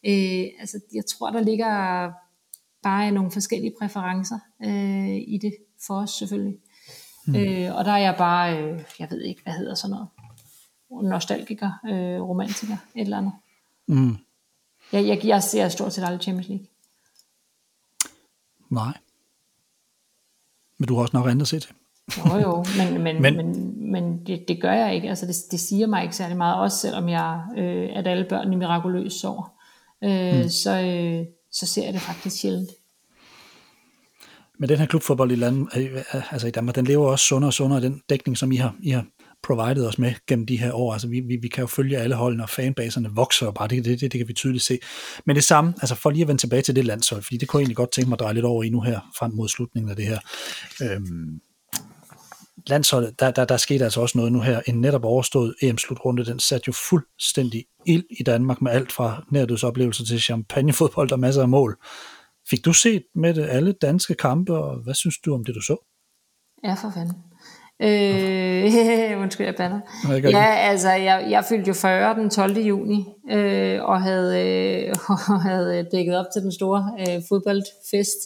[0.04, 2.12] Øh, altså jeg tror, der ligger
[2.84, 5.56] bare nogle forskellige præferencer øh, i det
[5.88, 6.58] for os selvfølgelig.
[7.28, 7.36] Mm.
[7.36, 10.08] Øh, og der er jeg bare, øh, jeg ved ikke, hvad hedder sådan noget,
[11.12, 13.34] nostalgiker, øh, romantiker, et eller andet.
[13.88, 14.18] Mm.
[14.92, 16.66] Jeg, jeg, jeg ser stort set aldrig Champions League.
[18.70, 18.98] Nej.
[20.84, 21.72] Men du har også nok andet at se til.
[22.26, 25.10] jo jo, men, men, men, men, men det, det gør jeg ikke.
[25.10, 28.54] Altså det, det siger mig ikke særlig meget, også selvom jeg, øh, at alle børn
[28.54, 29.54] i mirakuløs sover.
[30.04, 30.50] Øh, mm.
[30.50, 32.70] så, øh, så ser jeg det faktisk sjældent.
[34.60, 37.54] Men den her klubfodbold i, land, øh, altså i Danmark, den lever også sundere og
[37.54, 39.06] sundere, den dækning, som I har, I har
[39.44, 40.94] provided os med gennem de her år.
[40.94, 44.02] Altså vi, vi, vi kan jo følge alle holdene, og fanbaserne vokser bare, det, det,
[44.02, 44.80] det, det kan vi tydeligt se.
[45.26, 47.60] Men det samme, altså for lige at vende tilbage til det landshold, fordi det kunne
[47.60, 49.90] jeg egentlig godt tænke mig at dreje lidt over i nu her, frem mod slutningen
[49.90, 50.20] af det her.
[50.82, 51.42] Øhm,
[52.68, 54.62] landsholdet, der, der, der skete altså også noget nu her.
[54.68, 60.06] En netop overstået EM-slutrunde, den satte jo fuldstændig ild i Danmark med alt fra nærdødsoplevelser
[60.06, 61.78] til champagnefodbold og masser af mål.
[62.50, 65.62] Fik du set med det alle danske kampe, og hvad synes du om det, du
[65.62, 65.90] så?
[66.64, 67.16] Ja, for fanden.
[67.84, 69.80] Øh, undskyld, jeg bander.
[70.30, 72.58] Ja, altså, jeg, jeg fyldte jo 40 den 12.
[72.58, 78.18] juni, øh, og, havde, øh, og havde dækket op til den store øh, fodboldfest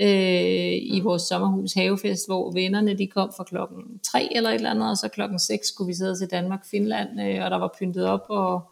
[0.00, 3.82] øh, i vores sommerhus havefest, hvor vennerne de kom fra klokken
[4.12, 7.44] 3 eller et eller andet, og så klokken 6 skulle vi sidde til Danmark-Finland, øh,
[7.44, 8.62] og der var pyntet op, og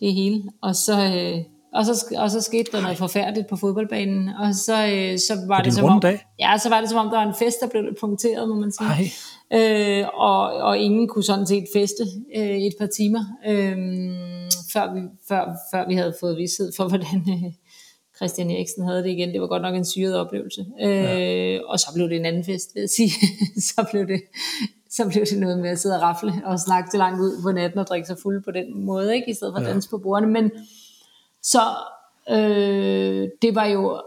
[0.00, 0.42] det hele.
[0.62, 4.86] Og så, øh, og så, og så skete der noget forfærdeligt på fodboldbanen, og så,
[4.86, 6.26] øh, så var det, det som om, dag?
[6.38, 8.72] ja, så var det som om, der var en fest, der blev punkteret, må man
[8.72, 9.12] sige.
[9.52, 12.02] Øh, og, og ingen kunne sådan set feste
[12.36, 13.76] øh, et par timer, øh,
[14.72, 17.52] før, vi, før, før vi havde fået vidshed for, hvordan øh,
[18.16, 19.32] Christian Eriksen havde det igen.
[19.32, 20.66] Det var godt nok en syret oplevelse.
[20.80, 21.58] Øh, ja.
[21.66, 23.10] Og så blev det en anden fest, vil jeg sige.
[23.74, 24.20] så blev det
[24.90, 27.52] så blev det noget med at sidde og rafle og snakke til langt ud på
[27.52, 29.30] natten og drikke sig fuld på den måde, ikke?
[29.30, 30.32] i stedet for at danse på bordene.
[30.32, 30.50] Men,
[31.42, 31.60] så
[32.30, 34.02] øh, det var jo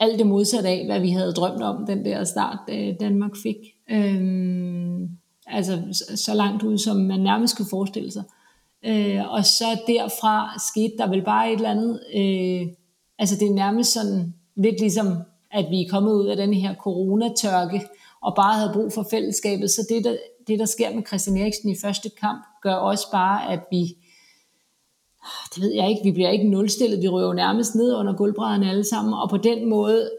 [0.00, 3.56] alt det modsatte af, hvad vi havde drømt om, den der start, øh, Danmark fik.
[3.90, 5.00] Øh,
[5.46, 8.24] altså så langt ud, som man nærmest kunne forestille sig.
[8.86, 12.66] Øh, og så derfra skete der vel bare et eller andet, øh,
[13.18, 15.06] altså det er nærmest sådan, lidt ligesom,
[15.52, 17.80] at vi er kommet ud af den her coronatørke,
[18.22, 21.70] og bare havde brug for fællesskabet, så det der, det, der sker med Christian Eriksen
[21.70, 23.84] i første kamp, gør også bare, at vi,
[25.54, 28.84] det ved jeg ikke, vi bliver ikke nulstillet, vi røver nærmest ned under gulvbrædderne alle
[28.84, 30.10] sammen, og på den måde,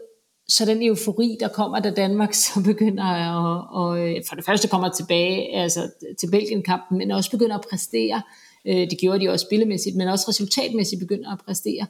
[0.48, 4.68] så den eufori, der kommer, da Danmark så begynder at, og, øh, for det første
[4.68, 5.90] kommer tilbage altså,
[6.20, 8.22] til Belgien-kampen, men også begynder at præstere,
[8.66, 11.86] øh, det gjorde de også spillemæssigt, men også resultatmæssigt begynder at præstere.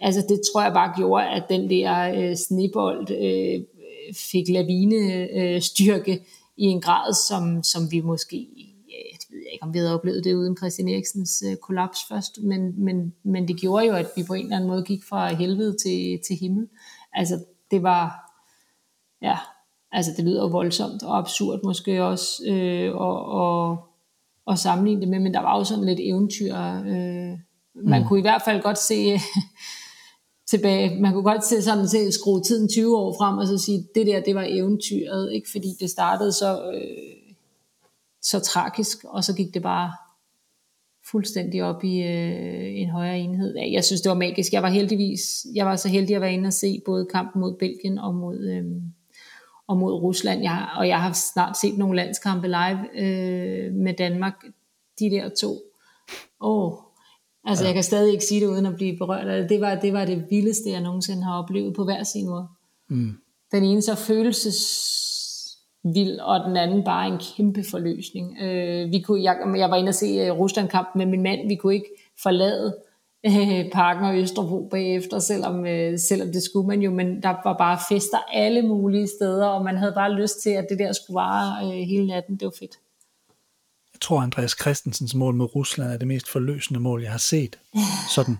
[0.00, 3.64] Altså det tror jeg bare gjorde, at den der øh, snebold øh,
[4.30, 8.46] fik lavine øh, styrke i en grad, som, som vi måske
[9.34, 12.84] jeg ved ikke, om vi havde oplevet det uden Christian Eriksens øh, kollaps først, men,
[12.84, 15.76] men, men det gjorde jo, at vi på en eller anden måde gik fra helvede
[15.82, 16.68] til, til himmel.
[17.12, 18.32] Altså, det var,
[19.22, 19.38] ja,
[19.92, 23.78] altså det lyder voldsomt og absurd måske også, øh, og, og,
[24.46, 26.54] og sammenligne det med, men der var jo sådan lidt eventyr.
[26.86, 27.38] Øh,
[27.84, 28.08] man mm.
[28.08, 29.18] kunne i hvert fald godt se
[30.50, 33.88] tilbage, man kunne godt se sådan til skrue tiden 20 år frem, og så sige,
[33.94, 36.72] det der, det var eventyret, ikke fordi det startede så...
[36.74, 37.23] Øh,
[38.24, 39.92] så tragisk, og så gik det bare
[41.10, 43.54] fuldstændig op i øh, en højere enhed.
[43.72, 44.52] Jeg synes, det var magisk.
[44.52, 47.56] Jeg var heldigvis, jeg var så heldig at være inde og se både kampen mod
[47.58, 48.64] Belgien og mod, øh,
[49.66, 50.42] og mod Rusland.
[50.42, 54.44] Jeg, og jeg har snart set nogle landskampe live øh, med Danmark.
[54.98, 55.58] De der to.
[56.40, 56.72] Åh,
[57.44, 57.68] altså ja.
[57.68, 59.50] jeg kan stadig ikke sige det uden at blive berørt.
[59.50, 62.48] Det var, det var det vildeste, jeg nogensinde har oplevet på hver sin måde.
[62.88, 63.12] Mm.
[63.52, 64.56] Den ene så følelses
[65.84, 68.36] vild, og den anden bare en kæmpe forløsning.
[68.42, 71.54] Øh, vi kunne, jeg, jeg var inde og se uh, Rusland-kamp med min mand, vi
[71.54, 71.90] kunne ikke
[72.22, 72.76] forlade
[73.28, 77.56] uh, parken og Østerbro bagefter, selvom, uh, selvom det skulle man jo, men der var
[77.58, 81.14] bare fester alle mulige steder, og man havde bare lyst til, at det der skulle
[81.14, 82.36] vare uh, hele natten.
[82.36, 82.78] Det var fedt.
[83.94, 87.58] Jeg tror, Andreas Christensens mål mod Rusland er det mest forløsende mål, jeg har set.
[88.14, 88.38] Sådan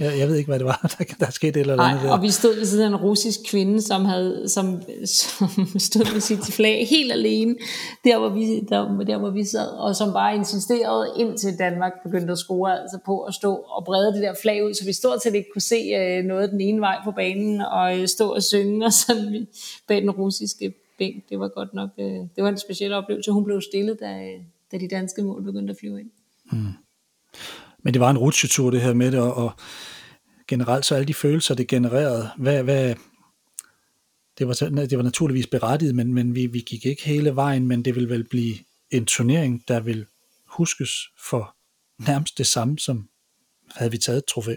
[0.00, 2.12] jeg, jeg ved ikke, hvad det var, der, der skete et eller andet der.
[2.12, 6.20] Og vi stod ved siden af en russisk kvinde, som, havde, som, som stod med
[6.20, 7.56] sit flag helt alene,
[8.04, 12.32] der hvor, vi, der, der hvor vi sad, og som bare insisterede, indtil Danmark begyndte
[12.32, 15.22] at score altså på at stå og brede det der flag ud, så vi stort
[15.22, 18.42] set ikke kunne se øh, noget den ene vej på banen, og øh, stå og
[18.42, 19.46] synge og sådan
[19.88, 21.28] bag den russiske bænk.
[21.28, 23.30] Det var godt nok, øh, det var en speciel oplevelse.
[23.30, 24.30] Hun blev stillet, da,
[24.72, 26.10] da de danske mål begyndte at flyve ind.
[26.52, 26.72] Hmm.
[27.82, 29.52] Men det var en rutsjetur det her med det, og, og
[30.48, 32.94] generelt så alle de følelser, det genererede, hvad, hvad,
[34.38, 34.54] det, var,
[34.86, 38.08] det var naturligvis berettiget, men, men vi, vi gik ikke hele vejen, men det vil
[38.08, 38.54] vel blive
[38.90, 40.06] en turnering, der vil
[40.46, 40.90] huskes
[41.28, 41.56] for
[41.98, 43.08] nærmest det samme, som
[43.74, 44.54] havde vi taget et trofæ,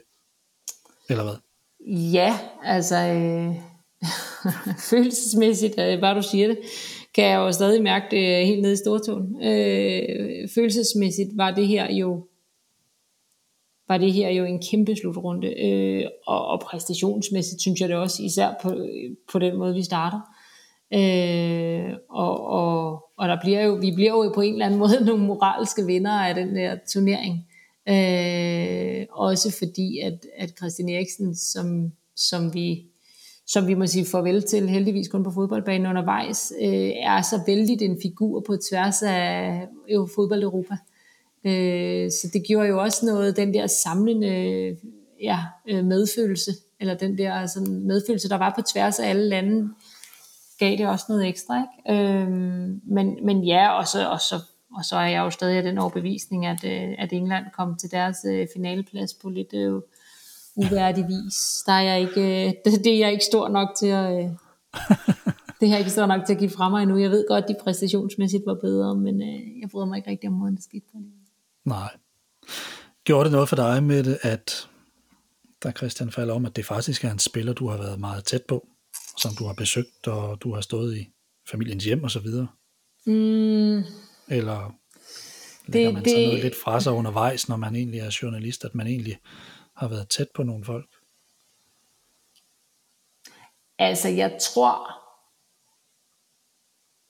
[1.09, 1.36] eller hvad?
[2.13, 3.55] Ja, altså øh,
[4.89, 6.59] følelsesmæssigt, øh, bare du siger det,
[7.15, 9.43] kan jeg jo stadig mærke det helt nede i stortåen.
[9.43, 12.28] Øh, følelsesmæssigt var det her jo
[13.88, 15.65] var det her jo en kæmpe slutrunde.
[15.65, 18.88] Øh, og, og præstationsmæssigt synes jeg det også, især på,
[19.31, 20.19] på den måde, vi starter.
[20.93, 25.05] Øh, og, og, og der bliver jo, vi bliver jo på en eller anden måde
[25.05, 27.47] nogle moralske vinder af den der turnering.
[27.89, 32.86] Øh, også fordi, at, at Christian Eriksen, som, som vi
[33.47, 37.81] som vi må sige farvel til, heldigvis kun på fodboldbanen undervejs, øh, er så vældig
[37.81, 40.77] en figur på tværs af øh, jo, fodbold Europa.
[41.46, 44.78] Øh, så det gjorde jo også noget, den der samlende
[45.22, 45.39] ja,
[45.70, 49.70] øh, medfølelse, eller den der sådan, medfølelse, der var på tværs af alle lande,
[50.60, 51.64] gav det også noget ekstra.
[51.88, 52.02] Ikke?
[52.02, 52.30] Øh,
[52.84, 54.36] men, men ja, og så, og, så,
[54.78, 57.91] og så er jeg jo stadig af den overbevisning, at, øh, at England kom til
[57.91, 59.82] deres øh, finaleplads på lidt øh,
[60.56, 61.64] uværdig vis.
[61.66, 64.12] Der er jeg ikke, det, det er jeg ikke stor nok til at...
[64.12, 64.30] Øh,
[65.60, 66.98] det har jeg ikke stor nok til at give fra mig endnu.
[66.98, 70.30] Jeg ved godt, at de præstationsmæssigt var bedre, men øh, jeg bryder mig ikke rigtig
[70.30, 71.22] om måden, det skete på det.
[71.66, 71.97] Nej.
[73.03, 74.70] Gjorde det noget for dig med det, at
[75.64, 78.43] der Christian falder om, at det faktisk er en spiller, du har været meget tæt
[78.47, 78.68] på,
[79.18, 81.09] som du har besøgt, og du har stået i
[81.51, 82.47] familiens hjem og så videre?
[83.05, 83.84] Mm.
[84.28, 84.76] Eller
[85.66, 86.28] lægger det, man så det...
[86.28, 89.20] noget lidt fra sig undervejs, når man egentlig er journalist, at man egentlig
[89.76, 90.89] har været tæt på nogle folk?
[93.80, 95.03] Altså, jeg tror,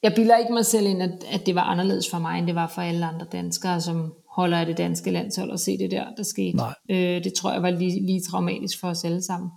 [0.04, 2.56] jeg bilder ikke mig selv ind, at, at det var anderledes for mig, end det
[2.56, 6.06] var for alle andre danskere, som holder af det danske landshold og se det der,
[6.18, 6.58] der skete.
[6.58, 6.74] Nej.
[6.90, 9.50] Øh, det tror jeg var lige, lige traumatisk for os alle sammen.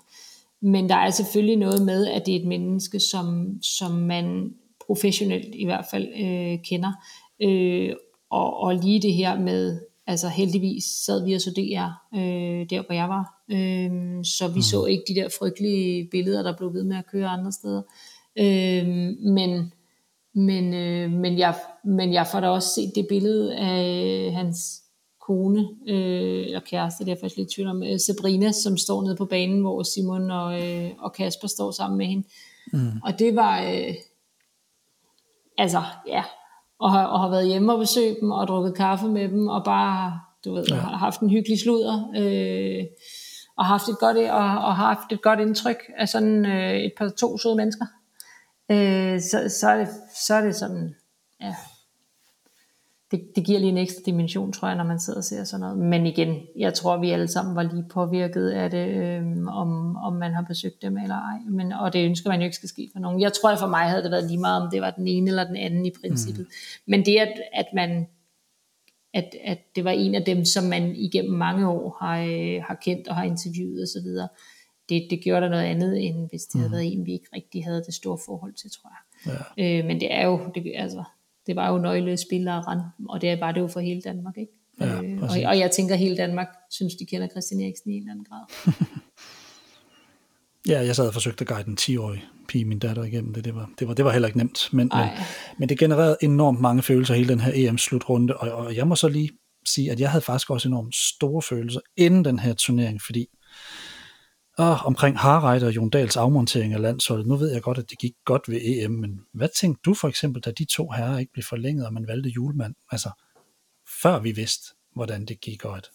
[0.63, 4.55] Men der er selvfølgelig noget med, at det er et menneske, som, som man
[4.87, 6.93] professionelt i hvert fald øh, kender.
[7.43, 7.93] Øh,
[8.31, 12.87] og, og lige det her med, altså heldigvis sad vi og så DR, øh, der
[12.87, 13.43] hvor jeg var.
[13.51, 14.63] Øh, så vi mm.
[14.63, 17.83] så ikke de der frygtelige billeder, der blev ved med at køre andre steder.
[18.39, 18.87] Øh,
[19.33, 19.73] men
[20.37, 24.83] men, øh, men, jeg, men jeg får da også set det billede af hans
[25.27, 28.77] kone, øh, eller kæreste, det er jeg faktisk lidt i tvivl om, øh, Sabrina, som
[28.77, 32.29] står nede på banen, hvor Simon og, øh, og Kasper står sammen med hende.
[32.73, 33.01] Mm.
[33.05, 33.95] Og det var, øh,
[35.59, 36.23] altså, ja,
[36.79, 39.65] og har, og har været hjemme og besøgt dem, og drukket kaffe med dem, og
[39.65, 40.75] bare, du ved, ja.
[40.75, 42.85] har haft en hyggelig sludder, øh,
[43.59, 47.09] og haft et godt, og, og haft et godt indtryk af sådan øh, et par
[47.09, 47.87] to søde mennesker.
[48.71, 49.89] Øh, så, så, er det,
[50.27, 50.95] så er det sådan,
[51.41, 51.55] ja,
[53.11, 55.61] det, det giver lige en ekstra dimension, tror jeg, når man sidder og ser sådan
[55.61, 55.79] noget.
[55.79, 60.13] Men igen, jeg tror, vi alle sammen var lige påvirket af det, øh, om, om
[60.13, 61.39] man har besøgt dem eller ej.
[61.49, 63.21] Men, og det ønsker man jo ikke skal ske for nogen.
[63.21, 65.31] Jeg tror, at for mig havde det været lige meget, om det var den ene
[65.31, 66.47] eller den anden i princippet.
[66.49, 66.53] Mm.
[66.87, 68.07] Men det, at, at man
[69.15, 72.75] at, at det var en af dem, som man igennem mange år har, øh, har
[72.75, 74.09] kendt og har interviewet osv.,
[74.89, 76.61] det, det gjorde der noget andet, end hvis det mm.
[76.61, 79.39] havde været en, vi ikke rigtig havde det store forhold til, tror jeg.
[79.59, 79.79] Ja.
[79.79, 81.05] Øh, men det er jo, det, altså,
[81.47, 84.53] det var jo nøglespillere, og det var det jo for hele Danmark, ikke?
[84.81, 87.95] Ja, øh, og, og jeg tænker, at hele Danmark synes, de kender Christian Eriksen i
[87.95, 88.73] en eller anden grad.
[90.73, 93.45] ja, jeg sad og forsøgte at guide en 10-årig pige, min datter, igennem det.
[93.45, 95.09] Det var, det var, det var heller ikke nemt, men, men,
[95.59, 99.09] men det genererede enormt mange følelser, hele den her EM-slutrunde, og, og jeg må så
[99.09, 99.31] lige
[99.65, 103.27] sige, at jeg havde faktisk også enormt store følelser inden den her turnering, fordi
[104.59, 107.27] og omkring Harreide og Jon Dahls afmontering af landsholdet.
[107.27, 110.09] Nu ved jeg godt, at det gik godt ved EM, men hvad tænkte du for
[110.09, 112.75] eksempel, da de to herrer ikke blev forlænget, og man valgte julemand?
[112.91, 113.11] Altså,
[114.03, 115.91] før vi vidste, hvordan det gik, og at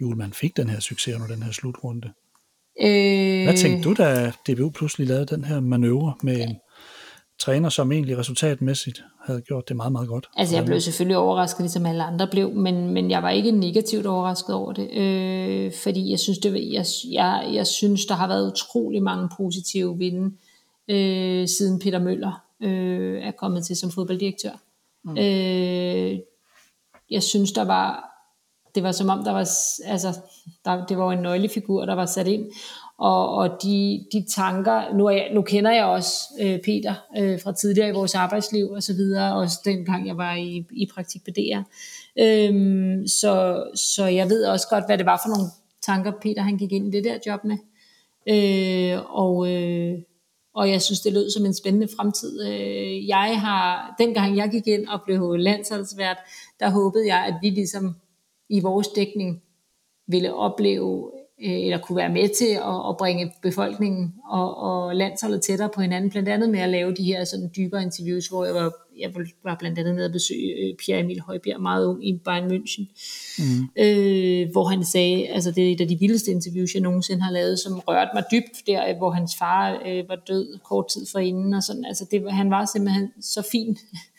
[0.00, 2.12] julemand fik den her succes under den her slutrunde.
[2.80, 3.44] Øh...
[3.44, 6.56] Hvad tænkte du, da DBU pludselig lavede den her manøvre med en
[7.40, 10.28] træner, som egentlig resultatmæssigt havde gjort det meget, meget godt.
[10.36, 14.06] Altså jeg blev selvfølgelig overrasket, ligesom alle andre blev, men, men jeg var ikke negativt
[14.06, 18.52] overrasket over det, øh, fordi jeg synes, det, jeg, jeg, jeg synes, der har været
[18.52, 20.36] utrolig mange positive vinde,
[20.88, 24.52] øh, siden Peter Møller øh, er kommet til som fodbolddirektør.
[25.04, 25.18] Mm.
[25.18, 26.18] Øh,
[27.10, 28.10] jeg synes, der var,
[28.74, 29.48] det var som om, der var,
[29.86, 30.18] altså,
[30.64, 32.46] der, det var en nøglefigur, der var sat ind,
[33.00, 37.40] og, og de, de tanker, nu, er jeg, nu kender jeg også øh, Peter øh,
[37.40, 41.24] fra tidligere i vores arbejdsliv og så videre, også dengang jeg var i, i praktik
[41.24, 41.62] på DR.
[42.18, 45.50] Øhm, så, så jeg ved også godt, hvad det var for nogle
[45.82, 47.56] tanker, Peter han gik ind i det der job med.
[48.28, 49.98] Øh, og, øh,
[50.54, 52.42] og jeg synes, det lød som en spændende fremtid.
[52.46, 56.18] Øh, jeg har, dengang jeg gik ind og blev landsholdsvært,
[56.60, 57.96] der håbede jeg, at vi ligesom
[58.48, 59.42] i vores dækning
[60.06, 61.10] ville opleve
[61.42, 66.10] eller kunne være med til at, at bringe befolkningen og, og landsholdet tættere på hinanden,
[66.10, 69.10] blandt andet med at lave de her sådan dybere interviews, hvor jeg var, jeg
[69.44, 72.84] var blandt andet nede at besøge øh, Pierre Emil Højbjerg, meget ung i Bayern München,
[73.38, 73.82] mm.
[73.82, 77.32] øh, hvor han sagde, altså det er et af de vildeste interviews, jeg nogensinde har
[77.32, 81.54] lavet, som rørte mig dybt der, hvor hans far øh, var død kort tid forinden,
[81.54, 83.78] og sådan, altså det, han var simpelthen så fin,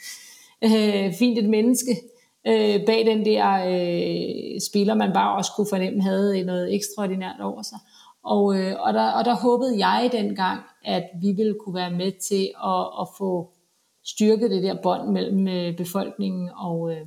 [0.65, 2.01] øh, fint et menneske,
[2.47, 7.41] øh, bag den der øh, spiller, man bare også kunne fornemme havde øh, noget ekstraordinært
[7.41, 7.77] over sig.
[8.23, 12.11] Og, øh, og, der, og der håbede jeg dengang, at vi ville kunne være med
[12.29, 13.51] til at, at få
[14.05, 17.05] styrket det der bånd mellem øh, befolkningen og, øh,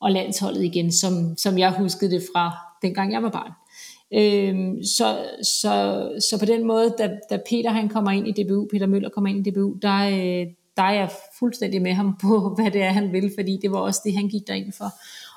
[0.00, 3.52] og landsholdet igen, som, som jeg huskede det fra dengang jeg var barn.
[4.14, 5.74] Øhm, så, så,
[6.30, 9.30] så på den måde, da, da Peter han kommer ind i DBU, Peter Møller kommer
[9.30, 10.46] ind i DBU, der, øh,
[10.76, 13.78] der er jeg fuldstændig med ham på, hvad det er, han vil, fordi det var
[13.78, 14.90] også det, han gik derind for.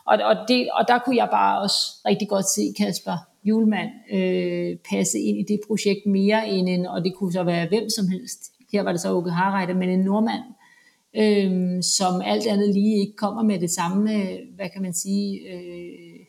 [0.06, 4.78] Og, og, det, og der kunne jeg bare også rigtig godt se Kasper Julemand øh,
[4.90, 8.08] passe ind i det projekt mere end en, og det kunne så være hvem som
[8.08, 8.52] helst.
[8.72, 10.44] Her var det så Åke Harreide, men en nordmand,
[11.16, 15.40] øh, som alt andet lige ikke kommer med det samme, øh, hvad kan man sige,
[15.54, 16.20] øh,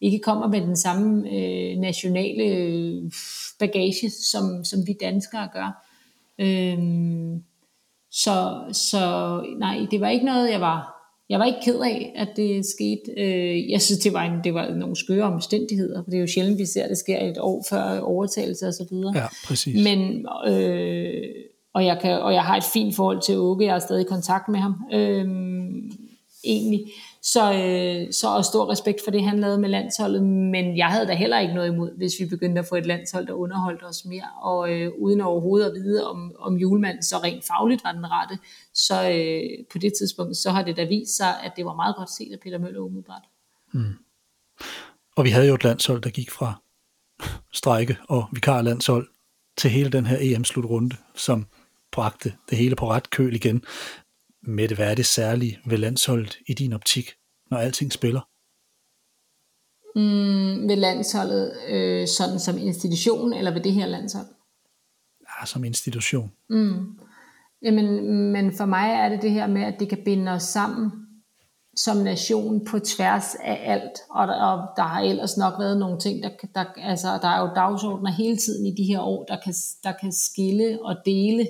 [0.00, 3.12] ikke kommer med den samme øh, nationale øh,
[3.58, 5.86] bagage, som, som vi danskere gør.
[6.38, 6.78] Øh,
[8.24, 9.00] så, så
[9.58, 10.96] nej, det var ikke noget, jeg var
[11.28, 13.20] jeg var ikke ked af, at det skete.
[13.20, 16.26] Øh, jeg synes, det var, en, det var nogle skøre omstændigheder, for det er jo
[16.26, 19.12] sjældent, vi ser, at det sker et år før overtagelse og så videre.
[19.16, 19.84] Ja, præcis.
[19.84, 21.22] Men, øh,
[21.74, 24.08] og, jeg kan, og jeg har et fint forhold til Åke, jeg er stadig i
[24.08, 25.26] kontakt med ham, øh,
[26.44, 26.80] egentlig.
[27.32, 31.06] Så, øh, så og stor respekt for det, han lavede med landsholdet, men jeg havde
[31.06, 34.04] da heller ikke noget imod, hvis vi begyndte at få et landshold, der underholdt os
[34.04, 38.10] mere, og øh, uden overhovedet at vide, om, om julemanden så rent fagligt var den
[38.10, 38.38] rette,
[38.74, 41.96] så øh, på det tidspunkt, så har det da vist sig, at det var meget
[41.96, 43.22] godt set af Peter Møller umiddelbart.
[43.72, 43.94] Mm.
[45.16, 46.62] Og vi havde jo et landshold, der gik fra
[47.52, 49.08] strække og vikarlandshold
[49.56, 51.46] til hele den her EM-slutrunde, som
[51.92, 53.64] bragte det hele på ret køl igen.
[54.46, 57.10] Mette, hvad er det særlige ved landsholdet i din optik,
[57.50, 58.20] når alting spiller?
[59.96, 64.26] Mm, ved landsholdet øh, sådan som institution, eller ved det her landshold?
[65.20, 66.32] Ja, som institution.
[66.50, 66.98] Mm.
[67.62, 70.90] Jamen, men for mig er det det her med, at det kan binde os sammen
[71.76, 76.00] som nation på tværs af alt, og der, og der har ellers nok været nogle
[76.00, 79.36] ting, der, der, altså, der er jo dagsordner hele tiden i de her år, der
[79.44, 81.46] kan, der kan skille og dele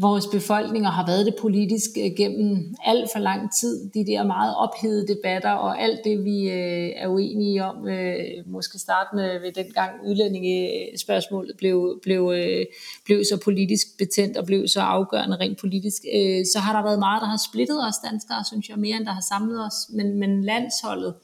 [0.00, 3.90] vores befolkninger har været det politisk øh, gennem alt for lang tid.
[3.90, 8.78] De der meget ophedede debatter og alt det, vi øh, er uenige om, øh, måske
[8.78, 12.66] starte med ved den gang udlændingespørgsmålet blev, blev, øh,
[13.04, 16.98] blev så politisk betændt og blev så afgørende rent politisk, øh, så har der været
[16.98, 19.90] meget, der har splittet os danskere, synes jeg, mere end der har samlet os.
[19.90, 21.14] Men, men landsholdet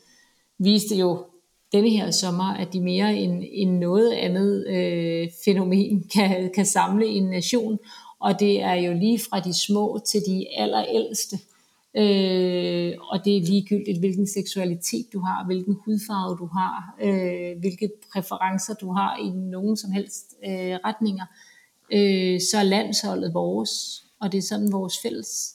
[0.58, 1.24] viste jo
[1.72, 7.06] denne her sommer, at de mere end, end noget andet øh, fænomen kan, kan samle
[7.06, 7.78] en nation,
[8.20, 11.36] og det er jo lige fra de små til de allerældste.
[11.96, 17.90] Øh, og det er ligegyldigt, hvilken seksualitet du har, hvilken hudfarve du har, øh, hvilke
[18.12, 21.26] præferencer du har i nogen som helst øh, retninger,
[21.92, 25.54] øh, så er landsholdet vores, og det er sådan vores fælles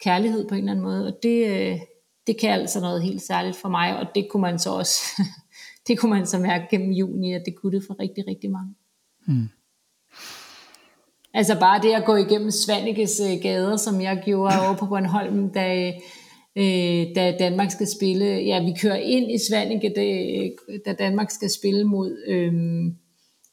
[0.00, 1.78] kærlighed på en eller anden måde, og det, øh,
[2.26, 5.00] det kan altså noget helt særligt for mig, og det kunne man så også,
[5.88, 8.74] det kunne man så mærke gennem juni, at det kunne det for rigtig, rigtig mange.
[9.26, 9.48] Mm.
[11.36, 15.48] Altså bare det at gå igennem Svanikes øh, gader, som jeg gjorde over på Bornholm,
[15.48, 15.92] da,
[16.56, 18.24] øh, da Danmark skal spille.
[18.24, 22.52] Ja, vi kører ind i Svanike, da, øh, da Danmark skal spille mod øh,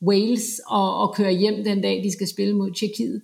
[0.08, 3.22] Wales, og, og kører hjem den dag, de skal spille mod Tjekkiet.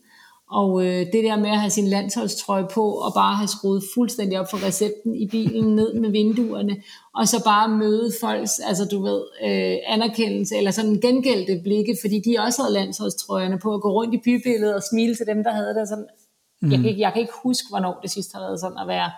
[0.52, 4.40] Og øh, det der med at have sin landsholdstrøje på, og bare have skruet fuldstændig
[4.40, 6.84] op for recepten i bilen, ned med vinduerne,
[7.16, 12.20] og så bare møde folks, altså du ved, øh, anerkendelse, eller sådan gengældte blikke, fordi
[12.20, 15.52] de også havde landsholdstrøjerne på, at gå rundt i bybilledet og smile til dem, der
[15.52, 15.88] havde det.
[15.90, 16.08] Sådan.
[16.62, 16.72] Mm.
[16.72, 19.12] Jeg, kan, jeg kan ikke huske, hvornår det sidste har været sådan at være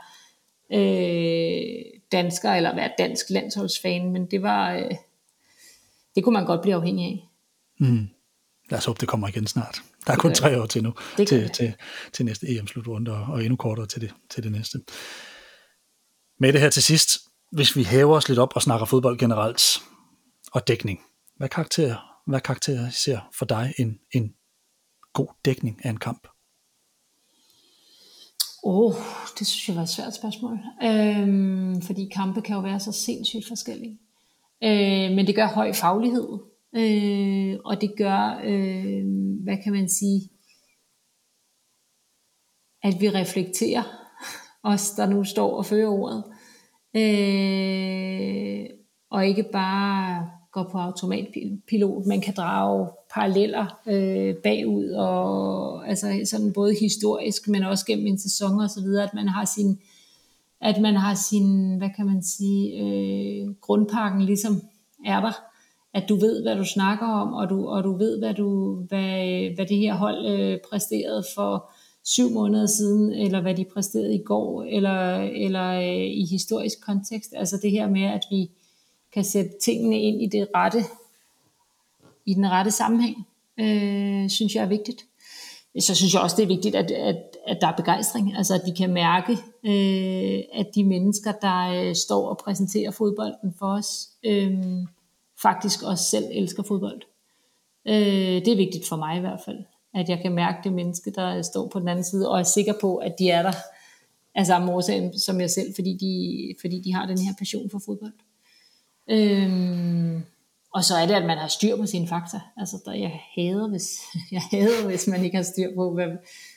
[0.74, 4.92] øh, dansker, eller være dansk landsholdsfan, men det var, øh,
[6.16, 7.30] det kunne man godt blive afhængig af.
[7.80, 8.08] Mm.
[8.70, 9.82] Lad os håbe, det kommer igen snart.
[10.08, 11.74] Der er kun tre år til nu, til, til, til,
[12.14, 14.80] til næste EM-slutrunde, og, og endnu kortere til det, til det næste.
[16.40, 17.20] Med det her til sidst,
[17.52, 19.62] hvis vi hæver os lidt op og snakker fodbold generelt,
[20.52, 21.00] og dækning.
[21.38, 21.96] Hvad karakter,
[22.28, 24.34] hvad karakter ser for dig en, en
[25.14, 26.28] god dækning af en kamp?
[28.64, 28.96] Åh, oh,
[29.40, 30.60] det synes jeg var et svært spørgsmål.
[30.84, 34.00] Øhm, fordi kampe kan jo være så sindssygt forskellige.
[34.64, 36.40] Øh, men det gør høj faglighed
[36.76, 39.04] øh, og det gør, øh,
[39.44, 40.30] hvad kan man sige,
[42.84, 43.84] at vi reflekterer
[44.64, 46.24] os, der nu står og fører ordet,
[46.96, 48.66] øh,
[49.10, 56.54] og ikke bare går på automatpilot, man kan drage paralleller øh, bagud, og altså sådan
[56.54, 59.80] både historisk, men også gennem en sæson og så videre, at man har sin,
[60.62, 64.62] at man har sin, hvad kan man sige, øh, grundpakken ligesom
[65.06, 65.51] er der,
[65.94, 69.56] at du ved, hvad du snakker om, og du, og du ved, hvad, du, hvad,
[69.56, 71.72] hvad det her hold øh, præsterede for
[72.04, 77.34] syv måneder siden, eller hvad de præsterede i går, eller, eller øh, i historisk kontekst.
[77.36, 78.50] Altså det her med, at vi
[79.14, 80.84] kan sætte tingene ind i det rette,
[82.26, 83.28] i den rette sammenhæng,
[83.60, 85.06] øh, synes jeg er vigtigt.
[85.80, 87.18] Så synes jeg også, det er vigtigt, at, at,
[87.48, 89.32] at der er begejstring, altså at vi kan mærke,
[89.64, 94.58] øh, at de mennesker, der øh, står og præsenterer fodbolden for os, øh,
[95.42, 97.02] faktisk også selv elsker fodbold.
[97.88, 99.58] Øh, det er vigtigt for mig i hvert fald,
[99.94, 102.74] at jeg kan mærke det menneske, der står på den anden side, og er sikker
[102.82, 103.54] på, at de er der
[104.36, 107.82] af samme årsag som jeg selv, fordi de, fordi de har den her passion for
[107.86, 108.14] fodbold.
[109.10, 110.22] Øh,
[110.74, 112.40] og så er det, at man har styr på sine fakta.
[112.58, 114.00] Altså, der, jeg hader, hvis,
[114.32, 116.08] jeg hader, hvis man ikke har styr på, hvad,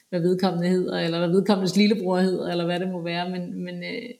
[0.08, 3.30] hvad vedkommende hedder, eller hvad vedkommendes lillebror hedder, eller hvad det må være.
[3.30, 4.10] Men, men øh,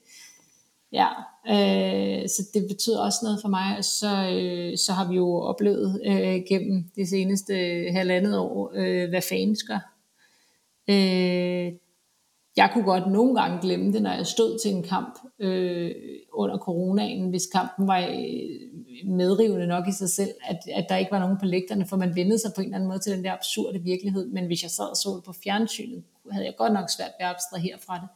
[0.94, 1.08] Ja,
[1.48, 3.84] øh, så det betyder også noget for mig.
[3.84, 9.08] Så, øh, så har vi jo oplevet øh, gennem det seneste øh, halvandet år, øh,
[9.08, 9.94] hvad fans gør.
[10.88, 11.72] Øh,
[12.56, 15.94] jeg kunne godt nogle gange glemme det, når jeg stod til en kamp øh,
[16.32, 21.10] under coronaen, hvis kampen var øh, medrivende nok i sig selv, at, at der ikke
[21.12, 23.24] var nogen på lægterne, for man vendte sig på en eller anden måde til den
[23.24, 24.26] der absurde virkelighed.
[24.26, 27.26] Men hvis jeg sad og så det på fjernsynet, havde jeg godt nok svært ved
[27.26, 28.08] at abstrahere fra det.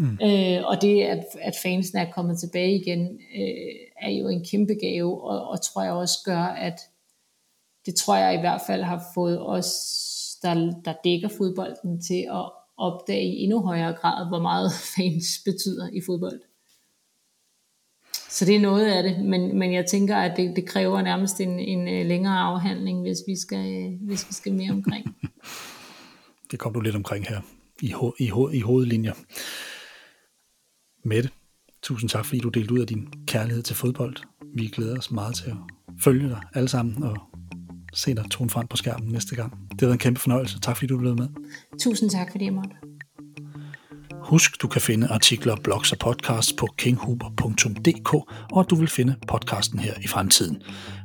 [0.00, 0.18] Mm.
[0.22, 4.74] Øh, og det, at, at fansen er kommet tilbage igen, øh, er jo en kæmpe
[4.74, 6.80] gave, og, og tror jeg også gør, at
[7.86, 9.66] det tror jeg i hvert fald har fået os,
[10.42, 15.88] der, der dækker fodbolden, til at opdage i endnu højere grad, hvor meget fans betyder
[15.92, 16.40] i fodbold.
[18.30, 21.40] Så det er noget af det, men, men jeg tænker, at det, det kræver nærmest
[21.40, 25.16] en, en øh, længere afhandling, hvis vi skal, hvis vi skal mere omkring.
[26.50, 27.40] det kom du lidt omkring her
[27.82, 29.14] i, ho- i, ho- i hovedlinjer.
[31.04, 31.30] Mette,
[31.82, 34.16] tusind tak, fordi du delte ud af din kærlighed til fodbold.
[34.54, 35.56] Vi glæder os meget til at
[36.04, 37.16] følge dig alle sammen og
[37.92, 39.52] se dig tone frem på skærmen næste gang.
[39.70, 40.60] Det har været en kæmpe fornøjelse.
[40.60, 41.28] Tak fordi du blev med.
[41.80, 42.70] Tusind tak, fordi jeg måtte.
[44.22, 48.14] Husk, du kan finde artikler, blogs og podcasts på kinghuber.dk,
[48.52, 50.62] og at du vil finde podcasten her i fremtiden.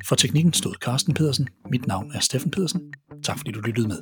[0.07, 1.47] For teknikken stod Carsten Pedersen.
[1.71, 2.81] Mit navn er Steffen Pedersen.
[3.23, 3.99] Tak fordi du lyttede med.